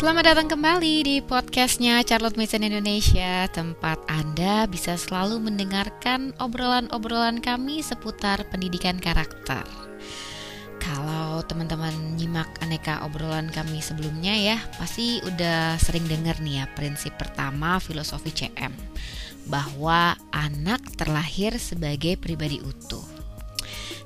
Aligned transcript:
Selamat 0.00 0.32
datang 0.32 0.48
kembali 0.48 0.94
di 1.04 1.16
podcastnya 1.20 2.00
Charlotte 2.08 2.40
Mason 2.40 2.64
Indonesia. 2.64 3.44
Tempat 3.52 4.00
Anda 4.08 4.64
bisa 4.64 4.96
selalu 4.96 5.44
mendengarkan 5.44 6.32
obrolan-obrolan 6.40 7.44
kami 7.44 7.84
seputar 7.84 8.48
pendidikan 8.48 8.96
karakter. 8.96 9.60
Kalau 10.80 11.44
teman-teman 11.44 12.16
nyimak 12.16 12.48
aneka 12.64 13.04
obrolan 13.04 13.52
kami 13.52 13.84
sebelumnya 13.84 14.32
ya 14.32 14.56
Pasti 14.80 15.20
udah 15.20 15.76
sering 15.76 16.08
dengar 16.08 16.40
nih 16.40 16.64
ya 16.64 16.72
prinsip 16.72 17.20
pertama 17.20 17.76
filosofi 17.76 18.32
CM 18.32 18.72
Bahwa 19.52 20.16
anak 20.32 20.80
terlahir 20.96 21.60
sebagai 21.60 22.16
pribadi 22.16 22.64
utuh 22.64 23.19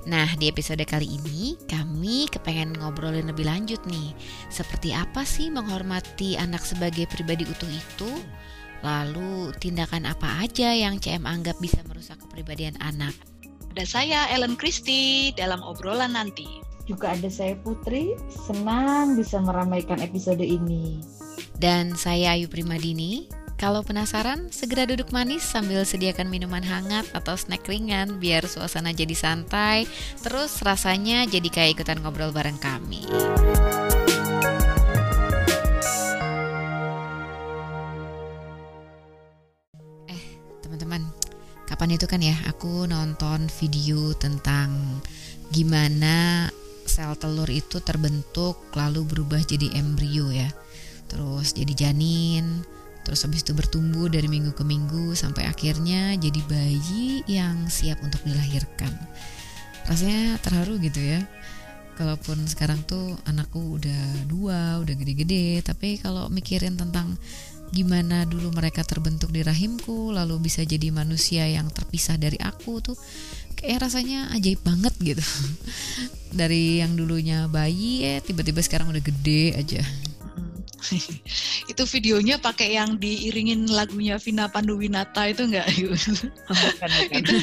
Nah, 0.05 0.29
di 0.37 0.53
episode 0.53 0.85
kali 0.85 1.17
ini 1.17 1.57
kami 1.65 2.29
kepengen 2.29 2.77
ngobrolin 2.77 3.25
lebih 3.25 3.49
lanjut 3.49 3.81
nih. 3.89 4.13
Seperti 4.53 4.93
apa 4.93 5.25
sih 5.25 5.49
menghormati 5.49 6.37
anak 6.37 6.61
sebagai 6.61 7.09
pribadi 7.09 7.49
utuh 7.49 7.73
itu? 7.73 8.13
Lalu 8.85 9.57
tindakan 9.57 10.05
apa 10.05 10.45
aja 10.45 10.77
yang 10.77 11.01
CM 11.01 11.25
anggap 11.25 11.57
bisa 11.57 11.81
merusak 11.89 12.21
kepribadian 12.21 12.77
anak? 12.85 13.17
Ada 13.73 13.85
saya 13.89 14.21
Ellen 14.29 14.61
Christie 14.61 15.33
dalam 15.41 15.65
obrolan 15.65 16.13
nanti. 16.13 16.61
Juga 16.85 17.17
ada 17.17 17.33
saya 17.33 17.57
Putri, 17.65 18.13
senang 18.29 19.17
bisa 19.17 19.41
meramaikan 19.41 20.05
episode 20.05 20.45
ini. 20.45 21.01
Dan 21.57 21.97
saya 21.97 22.37
Ayu 22.37 22.45
Primadini, 22.53 23.25
kalau 23.55 23.87
penasaran, 23.87 24.51
segera 24.51 24.83
duduk 24.83 25.15
manis 25.15 25.47
sambil 25.47 25.87
sediakan 25.87 26.27
minuman 26.27 26.63
hangat 26.67 27.07
atau 27.15 27.39
snack 27.39 27.63
ringan 27.71 28.19
biar 28.19 28.45
suasana 28.51 28.91
jadi 28.91 29.15
santai, 29.15 29.87
terus 30.21 30.59
rasanya 30.67 31.23
jadi 31.25 31.49
kayak 31.49 31.79
ikutan 31.79 32.03
ngobrol 32.03 32.35
bareng 32.35 32.59
kami. 32.59 33.07
Eh, 40.11 40.25
teman-teman, 40.67 41.07
kapan 41.71 41.95
itu 41.95 42.11
kan 42.11 42.19
ya 42.19 42.35
aku 42.51 42.91
nonton 42.91 43.47
video 43.63 44.13
tentang 44.19 44.99
gimana 45.55 46.51
sel 46.85 47.17
telur 47.17 47.49
itu 47.49 47.81
terbentuk 47.81 48.61
lalu 48.75 49.07
berubah 49.07 49.41
jadi 49.41 49.79
embrio 49.79 50.29
ya. 50.35 50.51
Terus 51.07 51.55
jadi 51.55 51.73
janin, 51.89 52.67
Terus 53.05 53.21
habis 53.29 53.45
itu 53.45 53.53
bertumbuh 53.53 54.09
dari 54.09 54.27
minggu 54.27 54.57
ke 54.57 54.65
minggu 54.65 55.13
sampai 55.13 55.45
akhirnya 55.45 56.17
jadi 56.17 56.41
bayi 56.49 57.21
yang 57.29 57.69
siap 57.69 58.01
untuk 58.01 58.25
dilahirkan. 58.25 58.91
Rasanya 59.85 60.41
terharu 60.41 60.81
gitu 60.81 60.99
ya. 60.99 61.21
Kalaupun 61.95 62.43
sekarang 62.51 62.83
tuh 62.89 63.15
anakku 63.29 63.79
udah 63.79 64.27
dua, 64.27 64.83
udah 64.83 64.95
gede-gede, 64.99 65.63
tapi 65.63 66.01
kalau 66.03 66.27
mikirin 66.27 66.75
tentang 66.75 67.15
gimana 67.71 68.27
dulu 68.27 68.51
mereka 68.51 68.83
terbentuk 68.83 69.31
di 69.31 69.47
rahimku, 69.47 70.11
lalu 70.11 70.43
bisa 70.43 70.67
jadi 70.67 70.91
manusia 70.91 71.47
yang 71.47 71.71
terpisah 71.71 72.19
dari 72.19 72.35
aku 72.43 72.83
tuh, 72.83 72.99
kayak 73.55 73.87
rasanya 73.87 74.35
ajaib 74.35 74.59
banget 74.67 74.95
gitu. 75.15 75.23
dari 76.35 76.83
yang 76.83 76.99
dulunya 76.99 77.47
bayi 77.47 78.03
ya 78.03 78.19
tiba-tiba 78.19 78.59
sekarang 78.59 78.91
udah 78.91 79.03
gede 79.03 79.55
aja. 79.55 79.83
itu 81.73 81.83
videonya 81.97 82.37
pakai 82.39 82.77
yang 82.77 82.97
diiringin 82.99 83.71
lagunya 83.71 84.21
Vina 84.21 84.51
Panduwinata 84.51 85.31
itu 85.31 85.49
enggak? 85.49 85.67
Oh, 85.71 86.55
bukan, 86.55 86.91
bukan. 86.91 87.21
itu, 87.21 87.35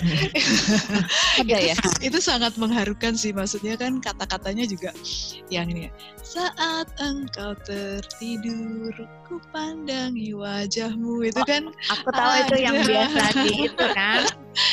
Ada 1.42 1.58
ya? 1.74 1.76
Itu 2.04 2.20
sangat 2.22 2.56
mengharukan 2.56 3.18
sih 3.18 3.34
maksudnya 3.34 3.76
kan 3.80 4.00
kata-katanya 4.00 4.68
juga 4.68 4.94
yang 5.50 5.70
ini 5.72 5.88
ya. 5.88 5.92
Saat 6.22 6.88
engkau 7.02 7.58
tertidur, 7.68 8.96
ku 9.28 9.42
pandangi 9.52 10.32
wajahmu 10.32 11.28
itu 11.28 11.42
oh, 11.42 11.48
kan. 11.48 11.68
Aku 11.92 12.08
tahu 12.14 12.32
itu 12.48 12.56
yang 12.62 12.78
biasa 12.88 13.24
di 13.44 13.68
itu 13.68 13.86
kan 13.92 14.24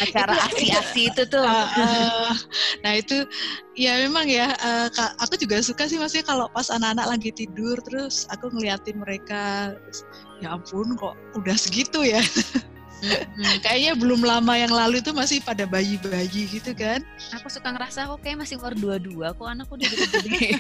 acara 0.02 0.34
asi-asi 0.50 1.10
itu 1.10 1.22
tuh. 1.28 1.42
Uh, 1.42 1.68
uh, 1.78 2.30
nah 2.82 2.92
itu 2.98 3.26
ya 3.78 3.98
memang 4.06 4.26
ya 4.26 4.54
uh, 4.58 4.88
aku 5.22 5.38
juga 5.38 5.62
suka 5.62 5.86
sih 5.86 5.98
maksudnya 5.98 6.26
kalau 6.26 6.46
pas 6.50 6.68
anak-anak 6.70 7.18
lagi 7.18 7.30
tidur 7.34 7.78
terus 7.86 8.26
aku 8.30 8.50
ngeliatin 8.50 8.98
mereka 8.98 9.74
ya 10.42 10.54
ampun 10.54 10.94
kok 10.98 11.14
udah 11.38 11.56
segitu 11.58 12.02
ya. 12.02 12.22
Hmm. 12.98 13.58
Kayaknya 13.64 13.92
belum 13.98 14.20
lama 14.26 14.54
yang 14.58 14.72
lalu 14.74 14.98
itu 14.98 15.14
masih 15.14 15.38
pada 15.42 15.64
bayi-bayi 15.64 16.50
gitu 16.50 16.74
kan. 16.74 17.02
Aku 17.38 17.46
suka 17.50 17.70
ngerasa 17.70 18.10
kok 18.10 18.20
kayak 18.22 18.42
masih 18.42 18.58
umur 18.58 18.74
dua-dua, 18.74 19.34
kok 19.34 19.46
anakku 19.46 19.78
udah 19.78 19.88
gede-gede. 19.88 20.58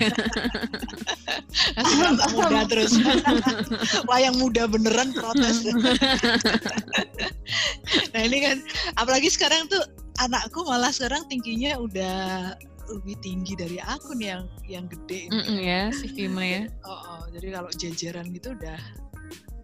masih 1.78 1.96
muda 2.38 2.60
terus. 2.70 2.92
Wah 4.06 4.18
yang 4.22 4.38
muda 4.38 4.70
beneran 4.70 5.10
protes. 5.10 5.66
nah 8.14 8.20
ini 8.22 8.38
kan, 8.44 8.56
apalagi 8.94 9.28
sekarang 9.32 9.66
tuh 9.66 9.82
anakku 10.22 10.62
malah 10.66 10.94
sekarang 10.94 11.26
tingginya 11.26 11.78
udah 11.78 12.54
lebih 12.88 13.20
tinggi 13.20 13.52
dari 13.52 13.78
aku 13.84 14.16
nih 14.16 14.32
yang 14.32 14.44
yang 14.64 14.84
gede. 14.88 15.28
Mm 15.28 15.42
-mm, 15.44 15.58
ya, 15.60 15.82
si 15.92 16.08
Vima 16.08 16.40
ya. 16.40 16.62
Oh, 16.88 16.96
oh, 16.96 17.22
jadi 17.36 17.60
kalau 17.60 17.70
jajaran 17.76 18.26
gitu 18.32 18.56
udah 18.56 18.80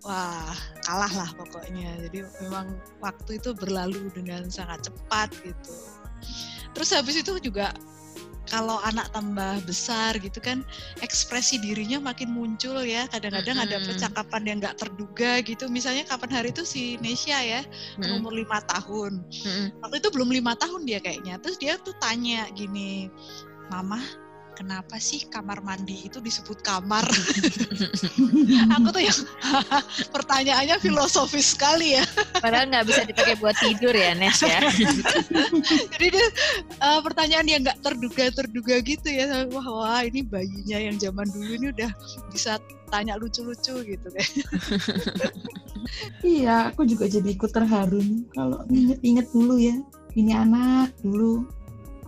wah 0.04 0.54
kalah 0.84 1.12
lah 1.12 1.30
pokoknya 1.34 1.96
jadi 2.08 2.28
memang 2.44 2.76
waktu 3.00 3.40
itu 3.40 3.56
berlalu 3.56 4.12
dengan 4.12 4.46
sangat 4.52 4.92
cepat 4.92 5.32
gitu 5.40 5.74
terus 6.76 6.92
habis 6.92 7.16
itu 7.16 7.32
juga 7.40 7.72
kalau 8.44 8.76
anak 8.84 9.08
tambah 9.16 9.64
besar 9.64 10.20
gitu 10.20 10.36
kan 10.36 10.60
ekspresi 11.00 11.56
dirinya 11.64 11.96
makin 11.96 12.28
muncul 12.28 12.84
ya 12.84 13.08
kadang-kadang 13.08 13.56
mm 13.56 13.64
-hmm. 13.64 13.76
ada 13.80 13.86
percakapan 13.88 14.42
yang 14.44 14.56
nggak 14.60 14.76
terduga 14.76 15.40
gitu 15.40 15.64
misalnya 15.72 16.04
kapan 16.04 16.30
hari 16.30 16.52
itu 16.52 16.62
si 16.68 17.00
Nesya 17.00 17.38
ya 17.40 17.60
mm 17.64 18.04
-hmm. 18.04 18.16
umur 18.20 18.36
lima 18.36 18.60
tahun 18.68 19.24
mm 19.24 19.48
-hmm. 19.48 19.66
waktu 19.80 19.96
itu 20.04 20.08
belum 20.12 20.28
lima 20.28 20.52
tahun 20.60 20.84
dia 20.84 21.00
kayaknya 21.00 21.40
terus 21.40 21.56
dia 21.56 21.80
tuh 21.80 21.96
tanya 21.96 22.44
gini 22.52 23.08
mama 23.72 24.00
kenapa 24.54 24.96
sih 25.02 25.26
kamar 25.28 25.60
mandi 25.60 26.06
itu 26.06 26.22
disebut 26.22 26.62
kamar? 26.62 27.02
aku 28.78 28.88
tuh 28.94 29.02
yang 29.02 29.18
pertanyaannya 30.14 30.78
filosofis 30.78 31.52
sekali 31.52 31.98
ya. 31.98 32.04
Padahal 32.38 32.70
nggak 32.70 32.86
bisa 32.86 33.02
dipakai 33.04 33.34
buat 33.42 33.58
tidur 33.58 33.92
ya, 33.92 34.14
Nes 34.14 34.38
ya. 34.40 34.62
Jadi 35.98 36.06
dia 36.14 36.26
uh, 36.80 37.02
pertanyaan 37.02 37.46
yang 37.50 37.60
nggak 37.66 37.82
terduga-terduga 37.82 38.80
gitu 38.86 39.08
ya. 39.10 39.44
Wah, 39.50 39.66
wah 39.66 40.00
ini 40.06 40.22
bayinya 40.22 40.78
yang 40.78 40.96
zaman 40.96 41.26
dulu 41.34 41.50
ini 41.58 41.66
udah 41.74 41.90
bisa 42.30 42.62
tanya 42.88 43.18
lucu-lucu 43.18 43.82
gitu 43.82 44.06
deh. 44.06 44.28
iya, 46.22 46.70
aku 46.70 46.86
juga 46.86 47.10
jadi 47.10 47.26
ikut 47.34 47.50
terharu 47.50 48.00
kalau 48.32 48.62
inget-inget 48.70 49.26
dulu 49.34 49.58
ya. 49.58 49.76
Ini 50.14 50.46
anak 50.46 50.94
dulu 51.02 51.42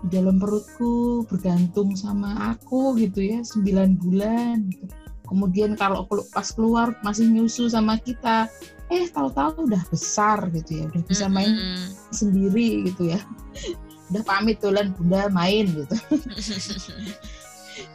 di 0.04 0.08
dalam 0.20 0.36
perutku 0.36 1.24
bergantung 1.30 1.96
sama 1.96 2.56
aku 2.56 2.96
gitu 3.00 3.24
ya 3.24 3.40
sembilan 3.40 3.96
bulan 4.00 4.68
gitu. 4.68 4.94
kemudian 5.26 5.74
kalau 5.74 6.04
pas 6.06 6.48
keluar 6.52 6.94
masih 7.00 7.26
nyusu 7.30 7.70
sama 7.72 7.96
kita 7.98 8.50
eh 8.92 9.10
tahu-tahu 9.10 9.66
udah 9.66 9.82
besar 9.90 10.46
gitu 10.54 10.82
ya 10.82 10.84
udah 10.92 11.02
bisa 11.08 11.26
main 11.26 11.50
mm 11.50 11.58
-hmm. 11.58 11.86
sendiri 12.14 12.68
gitu 12.92 13.16
ya 13.16 13.20
udah 14.14 14.22
pamit 14.22 14.62
tulen 14.62 14.94
bunda 14.94 15.26
main 15.32 15.66
gitu 15.66 15.96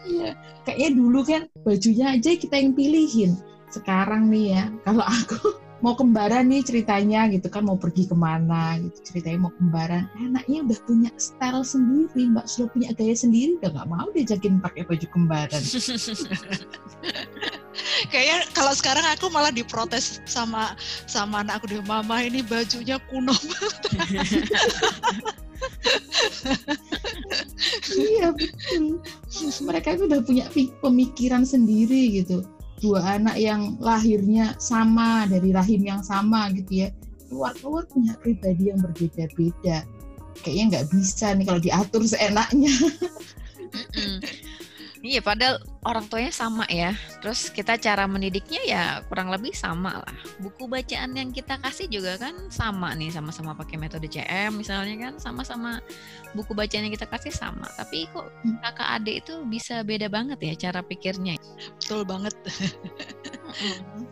Iya, 0.06 0.38
kayaknya 0.66 0.90
dulu 0.98 1.20
kan 1.26 1.42
bajunya 1.66 2.18
aja 2.18 2.38
kita 2.38 2.56
yang 2.58 2.74
pilihin. 2.74 3.38
Sekarang 3.72 4.30
nih 4.30 4.58
ya, 4.58 4.64
kalau 4.84 5.06
aku 5.06 5.58
mau 5.82 5.98
kembaran 5.98 6.46
nih 6.46 6.62
ceritanya 6.62 7.26
gitu 7.34 7.50
kan 7.50 7.66
mau 7.66 7.74
pergi 7.74 8.06
ke 8.06 8.14
mana 8.14 8.78
gitu 8.78 8.98
ceritanya 9.12 9.50
mau 9.50 9.54
kembaran 9.58 10.06
anaknya 10.22 10.62
udah 10.62 10.80
punya 10.86 11.10
style 11.18 11.66
sendiri 11.66 12.30
mbak. 12.30 12.46
Sudah 12.46 12.70
punya 12.70 12.94
gaya 12.94 13.18
sendiri 13.18 13.58
udah 13.58 13.74
nggak 13.74 13.90
mau 13.90 14.08
diajakin 14.14 14.62
pakai 14.62 14.86
baju 14.86 15.08
kembaran. 15.10 15.62
Kayaknya 18.14 18.38
kalau 18.54 18.74
sekarang 18.78 19.06
aku 19.10 19.34
malah 19.34 19.50
diprotes 19.50 20.22
sama 20.30 20.78
sama 21.10 21.42
anak 21.42 21.62
aku 21.62 21.74
deh 21.74 21.82
mama 21.86 22.22
ini 22.22 22.46
bajunya 22.46 23.02
kuno. 23.10 23.34
Banget 23.34 23.76
iya 28.02 28.34
betul. 28.34 28.98
Mereka 29.62 29.94
itu 29.98 30.04
udah 30.10 30.22
punya 30.26 30.46
pemikiran 30.82 31.46
sendiri 31.46 32.22
gitu 32.22 32.46
dua 32.82 33.22
anak 33.22 33.38
yang 33.38 33.78
lahirnya 33.78 34.58
sama 34.58 35.30
dari 35.30 35.54
rahim 35.54 35.86
yang 35.86 36.02
sama 36.02 36.50
gitu 36.52 36.86
ya. 36.86 36.90
Keluar 37.30 37.54
keluar 37.62 37.84
punya 37.88 38.18
pribadi 38.20 38.74
yang 38.74 38.82
berbeda-beda. 38.82 39.86
Kayaknya 40.42 40.66
nggak 40.74 40.88
bisa 40.92 41.38
nih 41.38 41.46
kalau 41.46 41.62
diatur 41.62 42.02
seenaknya 42.04 42.74
Iya, 45.02 45.18
padahal 45.26 45.58
orang 45.82 46.06
tuanya 46.06 46.30
sama 46.30 46.70
ya. 46.70 46.94
Terus 47.26 47.50
kita 47.50 47.74
cara 47.82 48.06
mendidiknya 48.06 48.62
ya 48.70 48.84
kurang 49.10 49.34
lebih 49.34 49.50
sama 49.50 49.98
lah. 49.98 50.18
Buku 50.38 50.70
bacaan 50.70 51.18
yang 51.18 51.34
kita 51.34 51.58
kasih 51.58 51.90
juga 51.90 52.22
kan 52.22 52.38
sama 52.54 52.94
nih, 52.94 53.10
sama-sama 53.10 53.58
pakai 53.58 53.82
metode 53.82 54.06
CM 54.06 54.62
misalnya 54.62 55.10
kan, 55.10 55.14
sama-sama 55.18 55.82
buku 56.38 56.54
bacaan 56.54 56.86
yang 56.86 56.94
kita 56.94 57.10
kasih 57.10 57.34
sama. 57.34 57.66
Tapi 57.74 58.06
kok 58.14 58.30
kakak 58.62 59.02
adik 59.02 59.26
itu 59.26 59.42
bisa 59.50 59.82
beda 59.82 60.06
banget 60.06 60.38
ya 60.38 60.70
cara 60.70 60.86
pikirnya. 60.86 61.34
Betul 61.82 62.06
banget. 62.06 62.38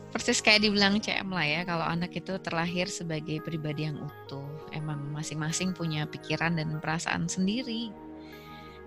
Persis 0.10 0.42
kayak 0.42 0.66
dibilang 0.66 0.98
CM 0.98 1.30
lah 1.30 1.46
ya, 1.46 1.62
kalau 1.70 1.86
anak 1.86 2.18
itu 2.18 2.34
terlahir 2.42 2.90
sebagai 2.90 3.46
pribadi 3.46 3.86
yang 3.86 4.02
utuh, 4.02 4.50
emang 4.74 5.06
masing-masing 5.14 5.70
punya 5.78 6.10
pikiran 6.10 6.58
dan 6.58 6.82
perasaan 6.82 7.30
sendiri. 7.30 7.94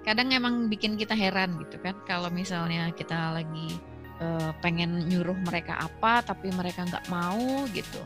Kadang 0.03 0.35
emang 0.35 0.67
bikin 0.67 0.99
kita 0.99 1.15
heran 1.15 1.59
gitu 1.63 1.79
kan, 1.79 1.95
kalau 2.05 2.29
misalnya 2.29 2.91
kita 2.93 3.39
lagi 3.39 3.79
uh, 4.19 4.51
pengen 4.59 5.07
nyuruh 5.07 5.39
mereka 5.47 5.79
apa, 5.79 6.27
tapi 6.27 6.51
mereka 6.51 6.83
nggak 6.83 7.07
mau 7.07 7.63
gitu, 7.71 8.03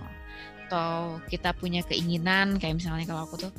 atau 0.66 1.22
kita 1.30 1.54
punya 1.54 1.86
keinginan 1.86 2.58
kayak 2.58 2.82
misalnya 2.82 3.06
kalau 3.06 3.22
aku 3.22 3.48
tuh 3.48 3.52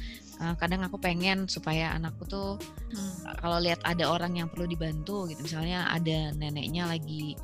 uh, 0.43 0.53
kadang 0.59 0.83
aku 0.83 0.99
pengen 0.99 1.47
supaya 1.47 1.95
anakku 1.95 2.27
tuh 2.27 2.59
hmm. 2.91 3.39
kalau 3.39 3.63
lihat 3.63 3.79
ada 3.87 4.11
orang 4.11 4.35
yang 4.35 4.51
perlu 4.51 4.67
dibantu 4.67 5.23
gitu 5.31 5.39
misalnya 5.39 5.87
ada 5.87 6.35
neneknya 6.35 6.83
lagi 6.83 7.39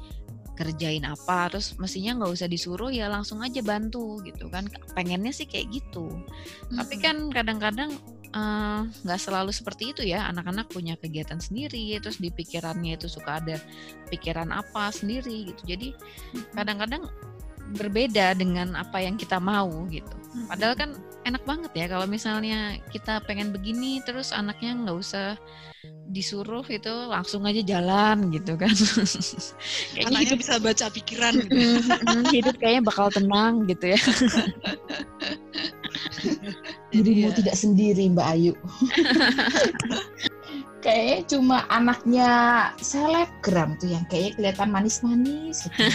kerjain 0.53 1.07
apa 1.07 1.49
terus 1.49 1.73
mestinya 1.81 2.21
nggak 2.21 2.33
usah 2.35 2.47
disuruh 2.51 2.93
ya 2.93 3.09
langsung 3.09 3.41
aja 3.41 3.63
bantu 3.65 4.21
gitu 4.21 4.51
kan 4.53 4.69
pengennya 4.93 5.33
sih 5.33 5.49
kayak 5.49 5.71
gitu 5.73 6.11
hmm. 6.11 6.77
tapi 6.77 6.95
kan 7.01 7.31
kadang-kadang 7.33 7.95
eh, 7.95 8.22
nggak 9.05 9.19
uh, 9.19 9.23
selalu 9.23 9.53
seperti 9.53 9.93
itu 9.93 10.01
ya. 10.01 10.25
Anak-anak 10.33 10.73
punya 10.73 10.97
kegiatan 10.97 11.37
sendiri 11.37 11.93
terus 12.01 12.17
di 12.17 12.33
pikirannya 12.33 12.97
itu 12.97 13.05
suka 13.05 13.37
ada 13.37 13.61
pikiran 14.09 14.49
apa 14.49 14.89
sendiri 14.89 15.53
gitu. 15.53 15.61
Jadi 15.69 15.93
kadang-kadang 16.57 17.05
berbeda 17.77 18.33
dengan 18.37 18.73
apa 18.73 19.01
yang 19.01 19.15
kita 19.15 19.37
mau 19.37 19.85
gitu. 19.89 20.13
Padahal 20.49 20.75
kan 20.75 20.89
enak 21.23 21.43
banget 21.47 21.71
ya 21.75 21.85
kalau 21.87 22.07
misalnya 22.07 22.77
kita 22.91 23.23
pengen 23.23 23.55
begini 23.55 24.03
terus 24.03 24.35
anaknya 24.35 24.75
nggak 24.75 24.97
usah 24.99 25.39
disuruh 26.11 26.63
itu 26.67 26.91
langsung 27.11 27.47
aja 27.47 27.63
jalan 27.63 28.31
gitu 28.31 28.55
kan 28.55 28.69
kayaknya 29.95 30.07
anaknya 30.07 30.27
hidup 30.27 30.39
bisa 30.39 30.59
baca 30.59 30.85
pikiran 30.91 31.33
gitu. 31.43 31.59
hidup 32.31 32.55
kayaknya 32.59 32.81
bakal 32.87 33.07
tenang 33.11 33.67
gitu 33.67 33.95
ya 33.95 33.99
dirimu 36.93 37.31
ya. 37.31 37.35
tidak 37.35 37.55
sendiri 37.55 38.11
Mbak 38.11 38.27
Ayu 38.35 38.53
kayaknya 40.83 41.19
cuma 41.31 41.63
anaknya 41.71 42.29
selebgram 42.83 43.79
tuh 43.79 43.95
yang 43.95 44.03
kayaknya 44.11 44.35
kelihatan 44.35 44.69
manis-manis 44.71 45.67
gitu. 45.71 45.87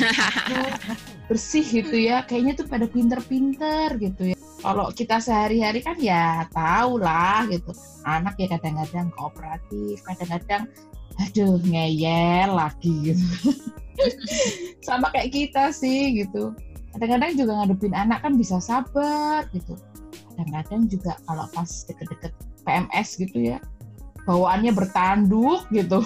bersih 1.29 1.65
gitu 1.65 1.97
ya 1.97 2.25
kayaknya 2.25 2.65
tuh 2.65 2.67
pada 2.69 2.89
pinter-pinter 2.89 4.01
gitu 4.01 4.33
ya 4.33 4.38
kalau 4.59 4.91
kita 4.91 5.23
sehari-hari 5.23 5.81
kan 5.83 5.97
ya 5.99 6.47
tahu 6.51 6.99
lah 6.99 7.47
gitu. 7.47 7.71
Anak 8.07 8.39
ya 8.41 8.51
kadang-kadang 8.51 9.13
kooperatif 9.15 10.03
kadang-kadang 10.07 10.67
aduh 11.19 11.59
ngeyel 11.63 12.51
lagi. 12.55 13.15
Gitu 13.15 13.27
sama 14.87 15.11
kayak 15.15 15.35
kita 15.35 15.71
sih 15.71 16.23
gitu. 16.25 16.55
Kadang-kadang 16.95 17.37
juga 17.39 17.53
ngadepin 17.63 17.95
anak 17.95 18.27
kan 18.27 18.35
bisa 18.35 18.59
sabar 18.59 19.47
gitu. 19.55 19.79
Kadang-kadang 20.35 20.91
juga 20.91 21.19
kalau 21.27 21.47
pas 21.55 21.71
deket-deket 21.87 22.33
PMS 22.67 23.19
gitu 23.19 23.57
ya 23.57 23.59
bawaannya 24.29 24.77
bertanduk 24.77 25.65
gitu. 25.73 26.05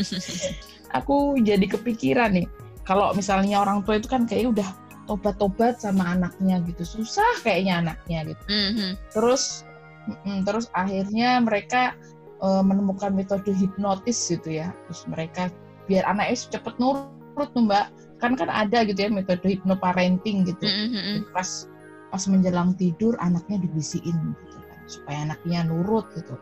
Aku 0.98 1.34
jadi 1.42 1.66
kepikiran 1.66 2.38
nih 2.38 2.46
kalau 2.86 3.10
misalnya 3.18 3.58
orang 3.58 3.82
tua 3.82 3.98
itu 3.98 4.06
kan 4.06 4.22
kayak 4.22 4.54
udah 4.54 4.68
tobat-tobat 5.06 5.78
sama 5.82 6.14
anaknya 6.14 6.62
gitu. 6.66 6.82
Susah 6.82 7.42
kayaknya 7.42 7.82
anaknya 7.86 8.34
gitu. 8.34 8.44
Mm-hmm. 8.48 8.90
terus 9.14 9.64
mm, 10.08 10.46
terus 10.46 10.66
akhirnya 10.72 11.42
mereka 11.42 11.96
uh, 12.42 12.62
menemukan 12.62 13.14
metode 13.14 13.50
hipnotis 13.54 14.18
gitu 14.30 14.62
ya. 14.62 14.70
Terus 14.88 15.02
mereka 15.10 15.42
biar 15.90 16.06
anaknya 16.06 16.58
cepet 16.58 16.74
nurut 16.78 17.48
tuh 17.54 17.62
mbak. 17.64 17.90
Kan 18.22 18.38
kan 18.38 18.46
ada 18.46 18.86
gitu 18.86 18.98
ya 18.98 19.10
metode 19.10 19.42
hipnoparenting 19.42 20.46
gitu. 20.46 20.66
Mm-hmm. 20.66 21.34
pas 21.34 21.66
pas 22.12 22.22
menjelang 22.28 22.76
tidur 22.76 23.16
anaknya 23.24 23.56
dibisikin 23.64 24.14
gitu 24.36 24.58
kan 24.68 24.80
supaya 24.84 25.18
anaknya 25.30 25.64
nurut 25.64 26.06
gitu. 26.14 26.36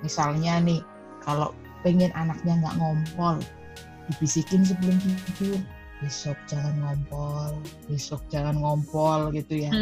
Misalnya 0.00 0.62
nih 0.62 0.80
kalau 1.20 1.50
pengen 1.82 2.14
anaknya 2.14 2.62
nggak 2.62 2.74
ngompol 2.78 3.36
dibisikin 4.06 4.62
sebelum 4.62 4.96
tidur 5.02 5.58
besok 6.04 6.36
jangan 6.44 6.76
ngompol, 6.84 7.56
besok 7.88 8.20
jangan 8.28 8.60
ngompol 8.60 9.32
gitu 9.32 9.64
ya. 9.64 9.72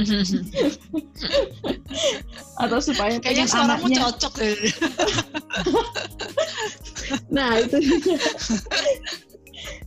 Atau 2.62 2.78
supaya 2.78 3.18
kayaknya 3.18 3.50
suaramu 3.50 3.90
anaknya... 3.90 3.98
cocok 4.06 4.34
ya. 4.38 4.54
nah 7.38 7.58
itu. 7.58 7.78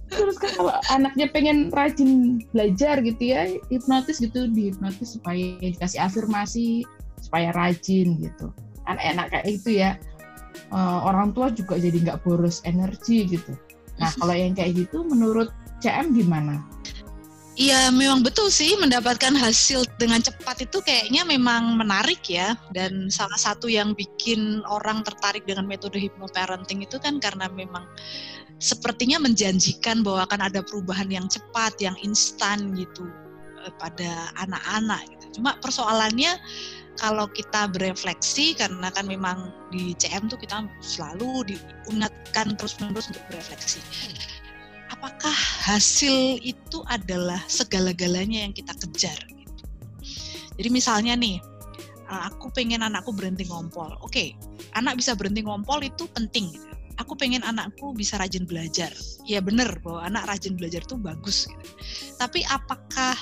Terus 0.07 0.35
kan 0.39 0.51
kalau 0.55 0.73
anaknya 0.91 1.27
pengen 1.31 1.71
rajin 1.71 2.43
belajar 2.51 2.99
gitu 3.03 3.23
ya 3.23 3.47
hipnotis 3.71 4.19
gitu 4.19 4.51
dihipnotis 4.51 5.19
supaya 5.19 5.55
dikasih 5.63 5.99
afirmasi 6.03 6.83
supaya 7.23 7.55
rajin 7.55 8.19
gitu. 8.19 8.51
Kan 8.83 8.99
enak 8.99 9.31
kayak 9.31 9.47
itu 9.47 9.79
ya. 9.79 9.95
Uh, 10.67 10.99
orang 11.07 11.31
tua 11.31 11.47
juga 11.53 11.79
jadi 11.79 12.03
nggak 12.03 12.27
boros 12.27 12.59
energi 12.67 13.31
gitu. 13.31 13.55
Nah 13.95 14.11
kalau 14.19 14.35
yang 14.35 14.51
kayak 14.51 14.75
gitu 14.75 15.07
menurut 15.07 15.55
CM 15.81 16.13
gimana? 16.13 16.63
Iya 17.57 17.89
memang 17.89 18.21
betul 18.21 18.53
sih 18.53 18.77
mendapatkan 18.77 19.33
hasil 19.33 19.81
dengan 19.97 20.21
cepat 20.21 20.69
itu 20.69 20.77
kayaknya 20.85 21.25
memang 21.25 21.73
menarik 21.73 22.21
ya 22.29 22.53
dan 22.69 23.09
salah 23.09 23.33
satu 23.33 23.65
yang 23.65 23.97
bikin 23.97 24.61
orang 24.69 25.01
tertarik 25.01 25.41
dengan 25.41 25.65
metode 25.65 25.97
hypnoparenting 25.97 26.85
itu 26.85 27.01
kan 27.01 27.17
karena 27.17 27.49
memang 27.49 27.89
sepertinya 28.61 29.17
menjanjikan 29.17 30.05
bahwa 30.05 30.29
akan 30.29 30.53
ada 30.53 30.61
perubahan 30.61 31.09
yang 31.09 31.25
cepat, 31.25 31.81
yang 31.81 31.97
instan 32.05 32.77
gitu 32.77 33.09
eh, 33.65 33.73
pada 33.81 34.29
anak-anak 34.37 35.01
gitu. 35.17 35.41
Cuma 35.41 35.57
persoalannya 35.57 36.37
kalau 37.01 37.25
kita 37.33 37.73
berefleksi 37.73 38.53
karena 38.53 38.93
kan 38.93 39.09
memang 39.09 39.49
di 39.73 39.97
CM 39.97 40.29
tuh 40.29 40.37
kita 40.37 40.61
selalu 40.85 41.57
diingatkan 41.57 42.53
terus-menerus 42.53 43.09
untuk 43.09 43.25
berefleksi 43.33 43.81
apakah 44.91 45.35
hasil 45.67 46.39
itu 46.43 46.79
adalah 46.87 47.39
segala-galanya 47.51 48.47
yang 48.47 48.53
kita 48.55 48.71
kejar 48.75 49.17
gitu. 49.29 49.63
Jadi 50.57 50.69
misalnya 50.73 51.13
nih, 51.13 51.37
eh, 52.07 52.21
aku 52.27 52.49
pengen 52.55 52.81
anakku 52.81 53.13
berhenti 53.13 53.45
ngompol. 53.45 53.93
Oke, 54.01 54.33
anak 54.73 54.97
bisa 54.97 55.13
berhenti 55.13 55.43
ngompol 55.43 55.83
itu 55.83 56.07
penting. 56.15 56.49
Gitu. 56.55 56.65
Aku 56.97 57.13
pengen 57.13 57.45
anakku 57.45 57.93
bisa 57.93 58.17
rajin 58.17 58.49
belajar. 58.49 58.89
Ya 59.29 59.37
bener 59.37 59.69
bahwa 59.85 60.01
anak 60.09 60.25
rajin 60.25 60.57
belajar 60.57 60.81
itu 60.81 60.97
bagus. 60.97 61.45
Gitu. 61.45 61.69
Tapi 62.17 62.41
apakah 62.49 63.13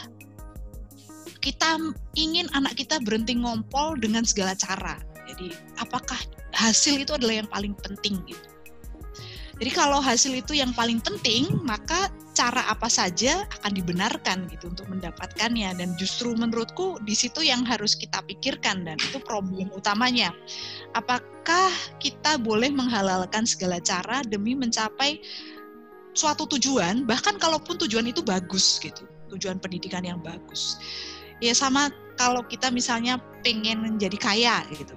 kita 1.44 1.78
ingin 2.16 2.48
anak 2.56 2.80
kita 2.80 3.04
berhenti 3.04 3.36
ngompol 3.36 4.00
dengan 4.00 4.24
segala 4.24 4.56
cara? 4.56 4.96
Jadi 5.28 5.52
apakah 5.82 6.18
hasil 6.56 7.04
itu 7.04 7.12
adalah 7.12 7.44
yang 7.44 7.50
paling 7.52 7.76
penting 7.84 8.24
gitu? 8.24 8.55
Jadi 9.56 9.72
kalau 9.72 10.04
hasil 10.04 10.36
itu 10.36 10.52
yang 10.52 10.76
paling 10.76 11.00
penting, 11.00 11.48
maka 11.64 12.12
cara 12.36 12.68
apa 12.68 12.92
saja 12.92 13.48
akan 13.60 13.72
dibenarkan 13.72 14.52
gitu 14.52 14.68
untuk 14.68 14.92
mendapatkannya 14.92 15.72
dan 15.80 15.96
justru 15.96 16.36
menurutku 16.36 17.00
di 17.08 17.16
situ 17.16 17.40
yang 17.40 17.64
harus 17.64 17.96
kita 17.96 18.20
pikirkan 18.28 18.84
dan 18.84 19.00
itu 19.00 19.24
problem 19.24 19.72
utamanya. 19.72 20.36
Apakah 20.92 21.72
kita 22.04 22.36
boleh 22.36 22.68
menghalalkan 22.76 23.48
segala 23.48 23.80
cara 23.80 24.20
demi 24.28 24.52
mencapai 24.52 25.24
suatu 26.12 26.44
tujuan 26.60 27.08
bahkan 27.08 27.40
kalaupun 27.40 27.80
tujuan 27.88 28.12
itu 28.12 28.20
bagus 28.20 28.84
gitu, 28.84 29.08
tujuan 29.32 29.56
pendidikan 29.64 30.04
yang 30.04 30.20
bagus. 30.20 30.76
Ya 31.40 31.56
sama 31.56 31.88
kalau 32.20 32.44
kita 32.44 32.68
misalnya 32.72 33.20
pengen 33.48 33.80
menjadi 33.80 34.20
kaya 34.20 34.68
gitu. 34.76 34.96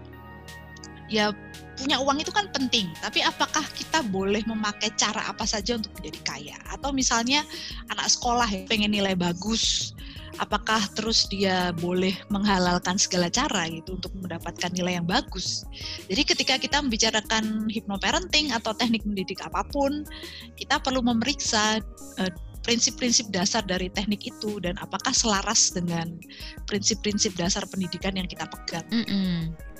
Ya 1.08 1.32
punya 1.78 2.02
uang 2.02 2.20
itu 2.20 2.34
kan 2.34 2.50
penting, 2.50 2.90
tapi 2.98 3.22
apakah 3.22 3.62
kita 3.72 4.02
boleh 4.10 4.42
memakai 4.44 4.90
cara 4.98 5.30
apa 5.30 5.46
saja 5.46 5.78
untuk 5.78 5.94
menjadi 5.96 6.20
kaya? 6.26 6.58
Atau 6.74 6.90
misalnya 6.90 7.46
anak 7.88 8.10
sekolah 8.10 8.50
yang 8.50 8.66
pengen 8.66 8.92
nilai 8.92 9.14
bagus, 9.14 9.94
apakah 10.42 10.82
terus 10.98 11.30
dia 11.30 11.70
boleh 11.78 12.14
menghalalkan 12.34 12.98
segala 12.98 13.30
cara 13.30 13.70
gitu 13.70 13.94
untuk 13.94 14.10
mendapatkan 14.18 14.74
nilai 14.74 14.98
yang 14.98 15.06
bagus? 15.06 15.62
Jadi 16.10 16.22
ketika 16.26 16.54
kita 16.58 16.82
membicarakan 16.82 17.70
hypnoparenting 17.70 18.50
atau 18.50 18.74
teknik 18.74 19.06
mendidik 19.06 19.38
apa 19.46 19.62
pun, 19.70 20.02
kita 20.58 20.82
perlu 20.82 20.98
memeriksa 21.00 21.78
uh, 22.18 22.32
prinsip-prinsip 22.66 23.30
dasar 23.32 23.64
dari 23.64 23.88
teknik 23.88 24.28
itu 24.28 24.60
dan 24.60 24.76
apakah 24.82 25.14
selaras 25.14 25.72
dengan 25.72 26.20
prinsip-prinsip 26.68 27.32
dasar 27.38 27.64
pendidikan 27.70 28.12
yang 28.12 28.26
kita 28.28 28.44
pegang. 28.50 28.84
Mm 28.90 29.04
-mm. 29.06 29.36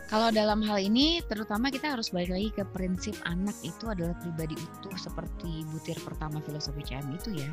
Kalau 0.08 0.32
dalam 0.32 0.64
hal 0.64 0.80
ini, 0.80 1.20
terutama 1.28 1.68
kita 1.68 1.92
harus 1.92 2.08
balik 2.08 2.32
lagi 2.32 2.48
ke 2.56 2.64
prinsip 2.72 3.12
anak 3.28 3.52
itu 3.60 3.92
adalah 3.92 4.16
pribadi 4.24 4.56
utuh 4.56 4.96
seperti 4.96 5.68
butir 5.68 6.00
pertama 6.00 6.40
filosofi 6.40 6.80
CM 6.80 7.12
itu 7.12 7.36
ya. 7.36 7.52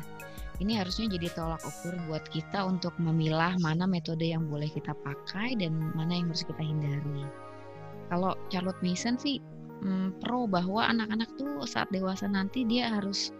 Ini 0.64 0.80
harusnya 0.80 1.12
jadi 1.12 1.36
tolak 1.36 1.60
ukur 1.60 1.92
buat 2.08 2.24
kita 2.32 2.64
untuk 2.64 2.96
memilah 2.96 3.60
mana 3.60 3.84
metode 3.84 4.24
yang 4.24 4.48
boleh 4.48 4.72
kita 4.72 4.96
pakai 5.04 5.52
dan 5.60 5.92
mana 5.92 6.16
yang 6.16 6.32
harus 6.32 6.48
kita 6.48 6.64
hindari. 6.64 7.28
Kalau 8.08 8.32
Charlotte 8.48 8.80
Mason 8.80 9.20
sih 9.20 9.36
hmm, 9.84 10.16
pro 10.24 10.48
bahwa 10.48 10.88
anak-anak 10.88 11.28
tuh 11.36 11.60
saat 11.68 11.92
dewasa 11.92 12.24
nanti 12.24 12.64
dia 12.64 12.88
harus 12.88 13.36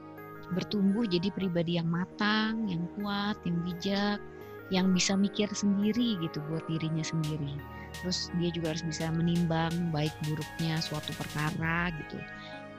bertumbuh 0.53 1.09
jadi 1.09 1.33
pribadi 1.33 1.81
yang 1.81 1.89
matang, 1.89 2.69
yang 2.69 2.85
kuat, 3.01 3.41
yang 3.49 3.65
bijak, 3.65 4.21
yang 4.69 4.93
bisa 4.93 5.17
mikir 5.17 5.49
sendiri 5.57 6.21
gitu 6.21 6.45
buat 6.53 6.69
dirinya 6.69 7.01
sendiri. 7.03 7.57
Terus 8.03 8.29
dia 8.37 8.51
juga 8.53 8.77
harus 8.77 8.85
bisa 8.85 9.09
menimbang 9.13 9.73
baik 9.91 10.13
buruknya 10.29 10.81
suatu 10.81 11.13
perkara 11.17 11.93
gitu. 11.95 12.19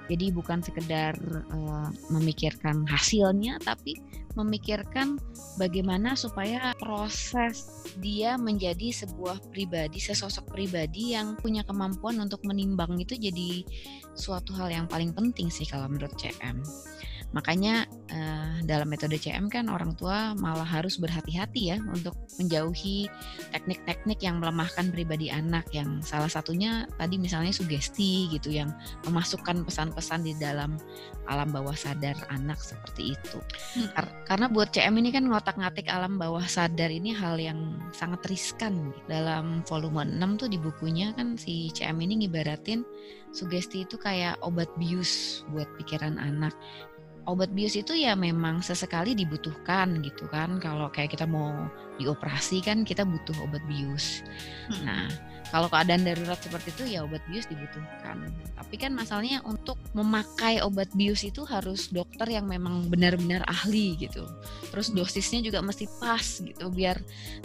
Jadi 0.08 0.32
bukan 0.32 0.64
sekedar 0.64 1.20
uh, 1.52 1.92
memikirkan 2.16 2.88
hasilnya, 2.88 3.60
tapi 3.60 4.00
memikirkan 4.40 5.20
bagaimana 5.60 6.16
supaya 6.16 6.72
proses 6.80 7.84
dia 8.00 8.40
menjadi 8.40 9.04
sebuah 9.04 9.52
pribadi, 9.52 10.00
sesosok 10.00 10.48
pribadi 10.48 11.12
yang 11.12 11.36
punya 11.36 11.68
kemampuan 11.68 12.24
untuk 12.24 12.40
menimbang 12.48 12.96
itu 13.02 13.20
jadi 13.20 13.68
suatu 14.16 14.56
hal 14.56 14.72
yang 14.72 14.88
paling 14.88 15.12
penting 15.12 15.52
sih 15.52 15.68
kalau 15.68 15.92
menurut 15.92 16.16
CM. 16.16 16.64
Makanya 17.36 17.84
uh, 18.08 18.64
dalam 18.64 18.88
metode 18.88 19.20
CM 19.20 19.52
kan 19.52 19.68
orang 19.68 19.94
tua 20.00 20.32
malah 20.40 20.68
harus 20.68 20.96
berhati-hati 20.96 21.76
ya 21.76 21.78
untuk 21.92 22.16
menjauhi 22.40 23.12
teknik-teknik 23.52 24.24
yang 24.24 24.40
melemahkan 24.40 24.88
pribadi 24.90 25.28
anak 25.28 25.68
yang 25.76 26.00
salah 26.00 26.32
satunya 26.32 26.88
tadi 26.96 27.20
misalnya 27.20 27.52
sugesti 27.52 28.32
gitu 28.32 28.56
yang 28.56 28.72
memasukkan 29.04 29.68
pesan-pesan 29.68 30.24
di 30.24 30.34
dalam 30.40 30.80
alam 31.28 31.52
bawah 31.52 31.76
sadar 31.76 32.16
anak 32.32 32.58
seperti 32.64 33.16
itu. 33.16 33.40
Hmm. 33.76 33.92
Kar 33.92 34.06
karena 34.24 34.48
buat 34.48 34.72
CM 34.72 34.96
ini 34.96 35.12
kan 35.12 35.28
ngotak-ngatik 35.28 35.92
alam 35.92 36.16
bawah 36.16 36.44
sadar 36.48 36.88
ini 36.88 37.12
hal 37.12 37.36
yang 37.36 37.76
sangat 37.92 38.24
riskan. 38.32 38.96
Dalam 39.12 39.68
volume 39.68 40.08
6 40.08 40.40
tuh 40.40 40.48
di 40.48 40.56
bukunya 40.56 41.12
kan 41.12 41.36
si 41.36 41.68
CM 41.76 42.00
ini 42.00 42.24
ngibaratin 42.24 42.88
sugesti 43.36 43.84
itu 43.84 44.00
kayak 44.00 44.40
obat 44.42 44.72
bius 44.80 45.44
buat 45.52 45.68
pikiran 45.78 46.16
anak 46.16 46.56
obat 47.28 47.52
bius 47.52 47.76
itu 47.76 47.92
ya 47.92 48.16
memang 48.16 48.64
sesekali 48.64 49.12
dibutuhkan 49.12 50.00
gitu 50.00 50.26
kan. 50.32 50.58
Kalau 50.64 50.88
kayak 50.88 51.14
kita 51.14 51.28
mau 51.28 51.68
dioperasi 52.00 52.64
kan 52.64 52.88
kita 52.88 53.04
butuh 53.04 53.36
obat 53.44 53.62
bius. 53.68 54.24
Hmm. 54.72 54.88
Nah, 54.88 55.06
kalau 55.52 55.68
keadaan 55.68 56.08
darurat 56.08 56.40
seperti 56.40 56.72
itu 56.72 56.84
ya 56.96 57.04
obat 57.04 57.20
bius 57.28 57.46
dibutuhkan. 57.52 58.32
Tapi 58.56 58.76
kan 58.80 58.96
masalahnya 58.96 59.44
untuk 59.44 59.76
memakai 59.92 60.64
obat 60.64 60.88
bius 60.96 61.28
itu 61.28 61.44
harus 61.44 61.92
dokter 61.92 62.32
yang 62.32 62.48
memang 62.48 62.88
benar-benar 62.88 63.44
ahli 63.44 64.00
gitu. 64.00 64.24
Terus 64.72 64.88
hmm. 64.90 64.96
dosisnya 65.04 65.44
juga 65.44 65.60
mesti 65.60 65.86
pas 66.00 66.24
gitu 66.24 66.72
biar 66.72 66.96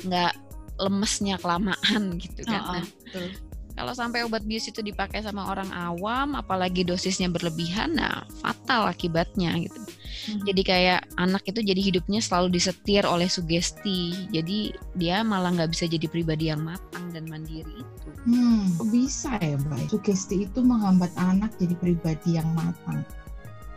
nggak 0.07 0.33
lemesnya 0.79 1.43
kelamaan 1.43 2.17
gitu 2.23 2.47
kan. 2.47 2.62
Oh, 2.62 2.75
nah, 2.79 2.87
betul 2.87 3.51
kalau 3.73 3.93
sampai 3.97 4.23
obat 4.23 4.45
bius 4.45 4.69
itu 4.69 4.85
dipakai 4.85 5.25
sama 5.25 5.49
orang 5.49 5.69
awam, 5.73 6.37
apalagi 6.37 6.85
dosisnya 6.85 7.33
berlebihan, 7.33 7.97
nah 7.97 8.25
fatal 8.45 8.88
akibatnya 8.88 9.57
gitu. 9.57 9.81
Hmm. 10.29 10.41
Jadi 10.47 10.62
kayak 10.62 11.00
anak 11.19 11.43
itu 11.49 11.61
jadi 11.64 11.81
hidupnya 11.81 12.21
selalu 12.23 12.61
disetir 12.61 13.02
oleh 13.09 13.26
sugesti. 13.26 14.29
Jadi 14.31 14.76
dia 14.95 15.25
malah 15.26 15.50
nggak 15.57 15.73
bisa 15.73 15.88
jadi 15.88 16.07
pribadi 16.07 16.52
yang 16.52 16.62
matang 16.62 17.11
dan 17.11 17.26
mandiri 17.26 17.83
itu. 17.83 18.09
Hmm, 18.29 18.71
bisa 18.93 19.35
ya, 19.43 19.59
Mbak. 19.59 19.91
Sugesti 19.91 20.47
itu 20.47 20.61
menghambat 20.62 21.11
anak 21.19 21.50
jadi 21.59 21.75
pribadi 21.75 22.38
yang 22.38 22.47
matang. 22.55 23.02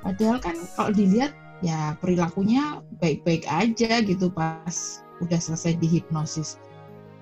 Padahal 0.06 0.38
kan 0.38 0.54
kalau 0.78 0.94
dilihat 0.94 1.34
ya 1.66 1.98
perilakunya 1.98 2.84
baik-baik 3.02 3.48
aja 3.50 4.04
gitu 4.04 4.30
pas 4.30 5.02
udah 5.24 5.40
selesai 5.40 5.80
dihipnosis 5.80 6.60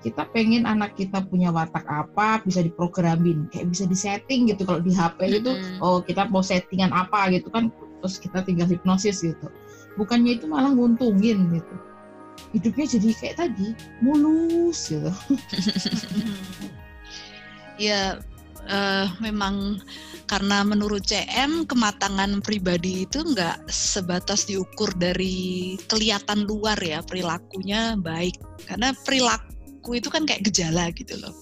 kita 0.04 0.28
pengen 0.36 0.68
anak 0.68 0.92
kita 1.00 1.24
punya 1.24 1.48
watak 1.48 1.88
apa 1.88 2.44
bisa 2.44 2.60
diprogramin 2.60 3.48
kayak 3.48 3.72
bisa 3.72 3.88
disetting 3.88 4.44
gitu. 4.52 4.68
Kalau 4.68 4.84
di 4.84 4.92
HP 4.92 5.40
itu 5.40 5.48
mm-hmm. 5.48 5.80
oh 5.80 6.04
kita 6.04 6.28
mau 6.28 6.44
settingan 6.44 6.92
apa 6.92 7.32
gitu 7.32 7.48
kan 7.48 7.72
terus 8.04 8.20
kita 8.20 8.44
tinggal 8.44 8.68
hipnosis 8.68 9.24
gitu. 9.24 9.48
Bukannya 9.96 10.36
itu 10.36 10.44
malah 10.44 10.76
nguntungin 10.76 11.56
gitu. 11.56 11.74
Hidupnya 12.52 12.86
jadi 12.86 13.08
kayak 13.16 13.36
tadi 13.40 13.72
mulus 14.04 14.92
gitu. 14.92 15.08
Ya 17.74 18.22
uh, 18.70 19.10
memang 19.18 19.82
karena 20.30 20.62
menurut 20.62 21.02
CM 21.10 21.66
kematangan 21.66 22.38
pribadi 22.38 23.02
itu 23.02 23.18
nggak 23.26 23.66
sebatas 23.66 24.46
diukur 24.46 24.94
dari 24.94 25.74
kelihatan 25.90 26.46
luar 26.46 26.78
ya 26.78 27.02
perilakunya 27.02 27.98
baik. 27.98 28.38
Karena 28.70 28.94
perilaku 28.94 29.53
aku 29.84 30.00
itu 30.00 30.08
kan 30.08 30.24
kayak 30.24 30.48
gejala 30.48 30.88
gitu 30.96 31.20
loh. 31.20 31.36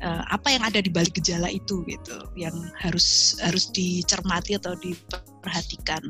Uh, 0.00 0.24
apa 0.32 0.56
yang 0.56 0.64
ada 0.64 0.80
di 0.80 0.88
balik 0.88 1.20
gejala 1.20 1.52
itu 1.52 1.84
gitu 1.84 2.16
yang 2.32 2.54
harus 2.80 3.36
harus 3.44 3.68
dicermati 3.68 4.56
atau 4.56 4.72
diperhatikan. 4.80 6.00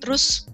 Terus 0.00 0.48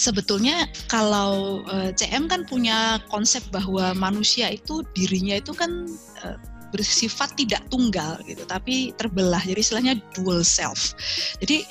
sebetulnya 0.00 0.64
kalau 0.88 1.60
eh, 1.68 1.92
CM 1.92 2.24
kan 2.24 2.48
punya 2.48 2.96
konsep 3.12 3.44
bahwa 3.52 3.92
manusia 3.92 4.48
itu 4.48 4.80
dirinya 4.96 5.36
itu 5.36 5.52
kan 5.52 5.84
uh, 6.24 6.40
bersifat 6.72 7.36
tidak 7.36 7.60
tunggal 7.68 8.16
gitu 8.24 8.40
tapi 8.48 8.96
terbelah 8.96 9.44
jadi 9.44 9.60
istilahnya 9.60 9.94
dual 10.16 10.40
self. 10.40 10.96
Jadi 11.44 11.68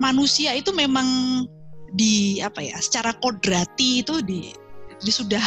manusia 0.00 0.56
itu 0.56 0.72
memang 0.72 1.44
di 1.92 2.40
apa 2.40 2.64
ya 2.64 2.80
secara 2.80 3.12
kodrati 3.20 4.00
itu 4.00 4.24
di, 4.24 4.48
di 5.02 5.12
sudah 5.12 5.44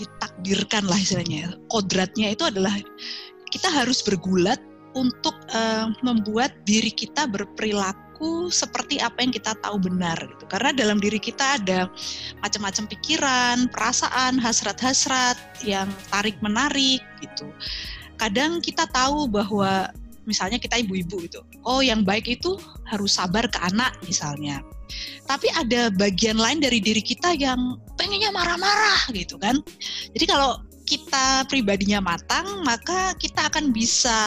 ditakdirkan 0.00 0.88
lah 0.88 0.96
istilahnya 0.96 1.52
kodratnya 1.68 2.32
itu 2.32 2.48
adalah 2.48 2.72
kita 3.52 3.68
harus 3.68 4.00
bergulat 4.00 4.58
untuk 4.94 5.34
uh, 5.54 5.90
membuat 6.02 6.50
diri 6.66 6.90
kita 6.90 7.30
berperilaku 7.30 8.50
seperti 8.50 8.98
apa 8.98 9.22
yang 9.22 9.32
kita 9.32 9.54
tahu 9.62 9.78
benar 9.78 10.18
gitu. 10.18 10.44
Karena 10.50 10.74
dalam 10.74 10.98
diri 10.98 11.22
kita 11.22 11.62
ada 11.62 11.86
macam-macam 12.42 12.84
pikiran 12.90 13.56
perasaan 13.70 14.36
hasrat-hasrat 14.42 15.38
yang 15.62 15.86
tarik 16.10 16.36
menarik 16.42 17.00
gitu. 17.22 17.48
Kadang 18.18 18.60
kita 18.60 18.84
tahu 18.90 19.30
bahwa 19.30 19.88
misalnya 20.28 20.60
kita 20.60 20.76
ibu-ibu 20.78 21.26
itu 21.26 21.40
oh 21.64 21.80
yang 21.80 22.04
baik 22.04 22.28
itu 22.28 22.60
harus 22.86 23.16
sabar 23.16 23.46
ke 23.48 23.58
anak 23.62 23.94
misalnya. 24.04 24.60
Tapi 25.24 25.46
ada 25.54 25.88
bagian 25.94 26.34
lain 26.34 26.58
dari 26.58 26.82
diri 26.82 26.98
kita 26.98 27.38
yang 27.38 27.78
pengennya 28.00 28.32
marah-marah 28.32 29.12
gitu 29.12 29.36
kan. 29.36 29.60
Jadi 30.16 30.24
kalau 30.24 30.56
kita 30.88 31.44
pribadinya 31.46 32.00
matang, 32.00 32.64
maka 32.64 33.12
kita 33.20 33.52
akan 33.52 33.70
bisa 33.70 34.18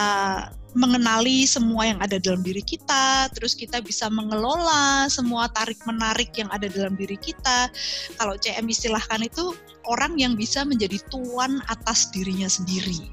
mengenali 0.74 1.46
semua 1.46 1.86
yang 1.90 2.00
ada 2.02 2.18
dalam 2.18 2.42
diri 2.42 2.62
kita, 2.62 3.30
terus 3.34 3.54
kita 3.54 3.82
bisa 3.82 4.10
mengelola 4.10 5.06
semua 5.10 5.50
tarik-menarik 5.54 6.34
yang 6.38 6.50
ada 6.54 6.70
dalam 6.70 6.98
diri 6.98 7.18
kita. 7.18 7.70
Kalau 8.18 8.38
CM 8.38 8.66
istilahkan 8.70 9.22
itu 9.26 9.54
orang 9.90 10.18
yang 10.18 10.34
bisa 10.34 10.66
menjadi 10.66 11.02
tuan 11.14 11.62
atas 11.70 12.10
dirinya 12.14 12.50
sendiri. 12.50 13.12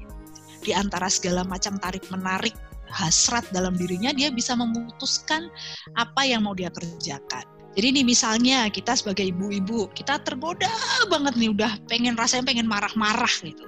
Di 0.61 0.73
antara 0.77 1.09
segala 1.09 1.41
macam 1.45 1.77
tarik-menarik 1.81 2.53
hasrat 2.89 3.45
dalam 3.53 3.77
dirinya, 3.77 4.13
dia 4.13 4.29
bisa 4.33 4.57
memutuskan 4.57 5.49
apa 5.97 6.21
yang 6.25 6.45
mau 6.45 6.57
dia 6.57 6.69
kerjakan. 6.73 7.60
Jadi 7.71 7.87
nih 7.95 8.05
misalnya 8.05 8.67
kita 8.67 8.99
sebagai 8.99 9.31
ibu-ibu, 9.31 9.87
kita 9.95 10.19
tergoda 10.27 10.71
banget 11.07 11.39
nih 11.39 11.49
udah 11.55 11.71
pengen 11.87 12.19
rasanya 12.19 12.51
pengen 12.51 12.67
marah-marah 12.67 13.31
gitu. 13.39 13.63